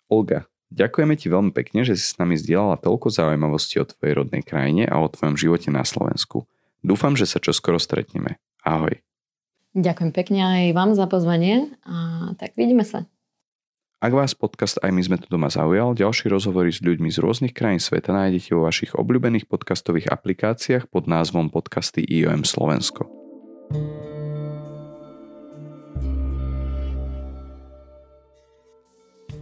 Olga, 0.10 0.50
ďakujeme 0.72 1.14
ti 1.20 1.28
veľmi 1.28 1.52
pekne, 1.52 1.84
že 1.84 2.00
si 2.00 2.08
s 2.08 2.18
nami 2.18 2.40
zdieľala 2.40 2.80
toľko 2.80 3.12
zaujímavosti 3.12 3.84
o 3.84 3.86
tvojej 3.86 4.24
rodnej 4.24 4.42
krajine 4.42 4.88
a 4.88 4.98
o 5.04 5.12
tvojom 5.12 5.36
živote 5.38 5.70
na 5.70 5.84
Slovensku. 5.84 6.48
Dúfam, 6.82 7.14
že 7.14 7.30
sa 7.30 7.38
čoskoro 7.38 7.78
stretneme. 7.78 8.42
Ahoj. 8.66 8.98
Ďakujem 9.78 10.12
pekne 10.12 10.40
aj 10.44 10.64
vám 10.76 10.92
za 10.98 11.08
pozvanie 11.08 11.72
a 11.88 12.32
tak 12.36 12.58
vidíme 12.58 12.84
sa. 12.84 13.08
Ak 14.02 14.18
vás 14.18 14.34
podcast 14.34 14.82
Aj 14.82 14.90
my 14.90 14.98
sme 14.98 15.22
tu 15.22 15.30
doma 15.30 15.54
zaujal, 15.54 15.94
ďalšie 15.94 16.34
rozhovory 16.34 16.74
s 16.74 16.82
ľuďmi 16.82 17.14
z 17.14 17.22
rôznych 17.22 17.54
krajín 17.54 17.78
sveta 17.78 18.10
nájdete 18.10 18.58
vo 18.58 18.66
vašich 18.66 18.98
obľúbených 18.98 19.46
podcastových 19.46 20.10
aplikáciách 20.10 20.90
pod 20.90 21.06
názvom 21.06 21.54
podcasty 21.54 22.02
IOM 22.02 22.42
Slovensko. 22.42 23.06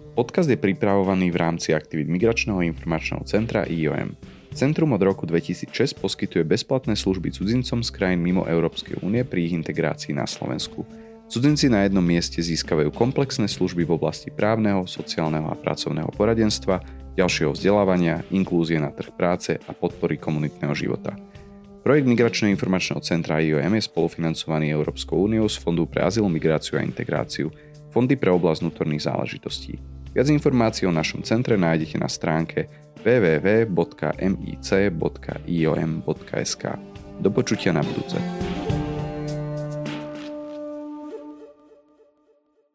Podcast 0.10 0.50
je 0.50 0.58
pripravovaný 0.58 1.30
v 1.30 1.38
rámci 1.38 1.70
aktivít 1.70 2.10
Migračného 2.10 2.66
informačného 2.66 3.22
centra 3.30 3.62
IOM. 3.70 4.18
Centrum 4.50 4.90
od 4.98 5.02
roku 5.06 5.30
2006 5.30 5.70
poskytuje 6.02 6.42
bezplatné 6.42 6.98
služby 6.98 7.30
cudzincom 7.30 7.86
z 7.86 7.90
krajín 7.94 8.26
mimo 8.26 8.50
Európskej 8.50 9.06
únie 9.06 9.22
pri 9.22 9.46
ich 9.46 9.54
integrácii 9.54 10.18
na 10.18 10.26
Slovensku. 10.26 10.82
Cudzinci 11.30 11.70
na 11.70 11.86
jednom 11.86 12.02
mieste 12.02 12.42
získavajú 12.42 12.90
komplexné 12.90 13.46
služby 13.46 13.86
v 13.86 13.94
oblasti 14.02 14.34
právneho, 14.34 14.90
sociálneho 14.90 15.46
a 15.46 15.56
pracovného 15.56 16.10
poradenstva, 16.18 16.82
ďalšieho 17.14 17.54
vzdelávania, 17.54 18.26
inklúzie 18.34 18.82
na 18.82 18.90
trh 18.90 19.14
práce 19.14 19.62
a 19.70 19.72
podpory 19.78 20.18
komunitného 20.18 20.74
života. 20.74 21.14
Projekt 21.86 22.10
Migračného 22.10 22.50
informačného 22.58 23.00
centra 23.06 23.38
IOM 23.38 23.78
je 23.78 23.86
spolufinancovaný 23.86 24.74
Európskou 24.74 25.30
úniou 25.30 25.46
z 25.46 25.62
Fondu 25.62 25.86
pre 25.86 26.02
azyl, 26.02 26.26
migráciu 26.26 26.82
a 26.82 26.84
integráciu, 26.84 27.54
Fondy 27.90 28.18
pre 28.18 28.30
oblasť 28.30 28.66
vnútorných 28.66 29.06
záležitostí. 29.06 29.99
Viac 30.14 30.28
informácií 30.34 30.90
o 30.90 30.94
našom 30.94 31.22
centre 31.22 31.58
nájdete 31.58 31.98
na 32.02 32.10
stránke 32.10 32.66
www.mic.iom.sk. 33.00 33.74
Do 37.20 37.30
počutia 37.32 37.72
na 37.72 37.84
budúce. 37.84 38.20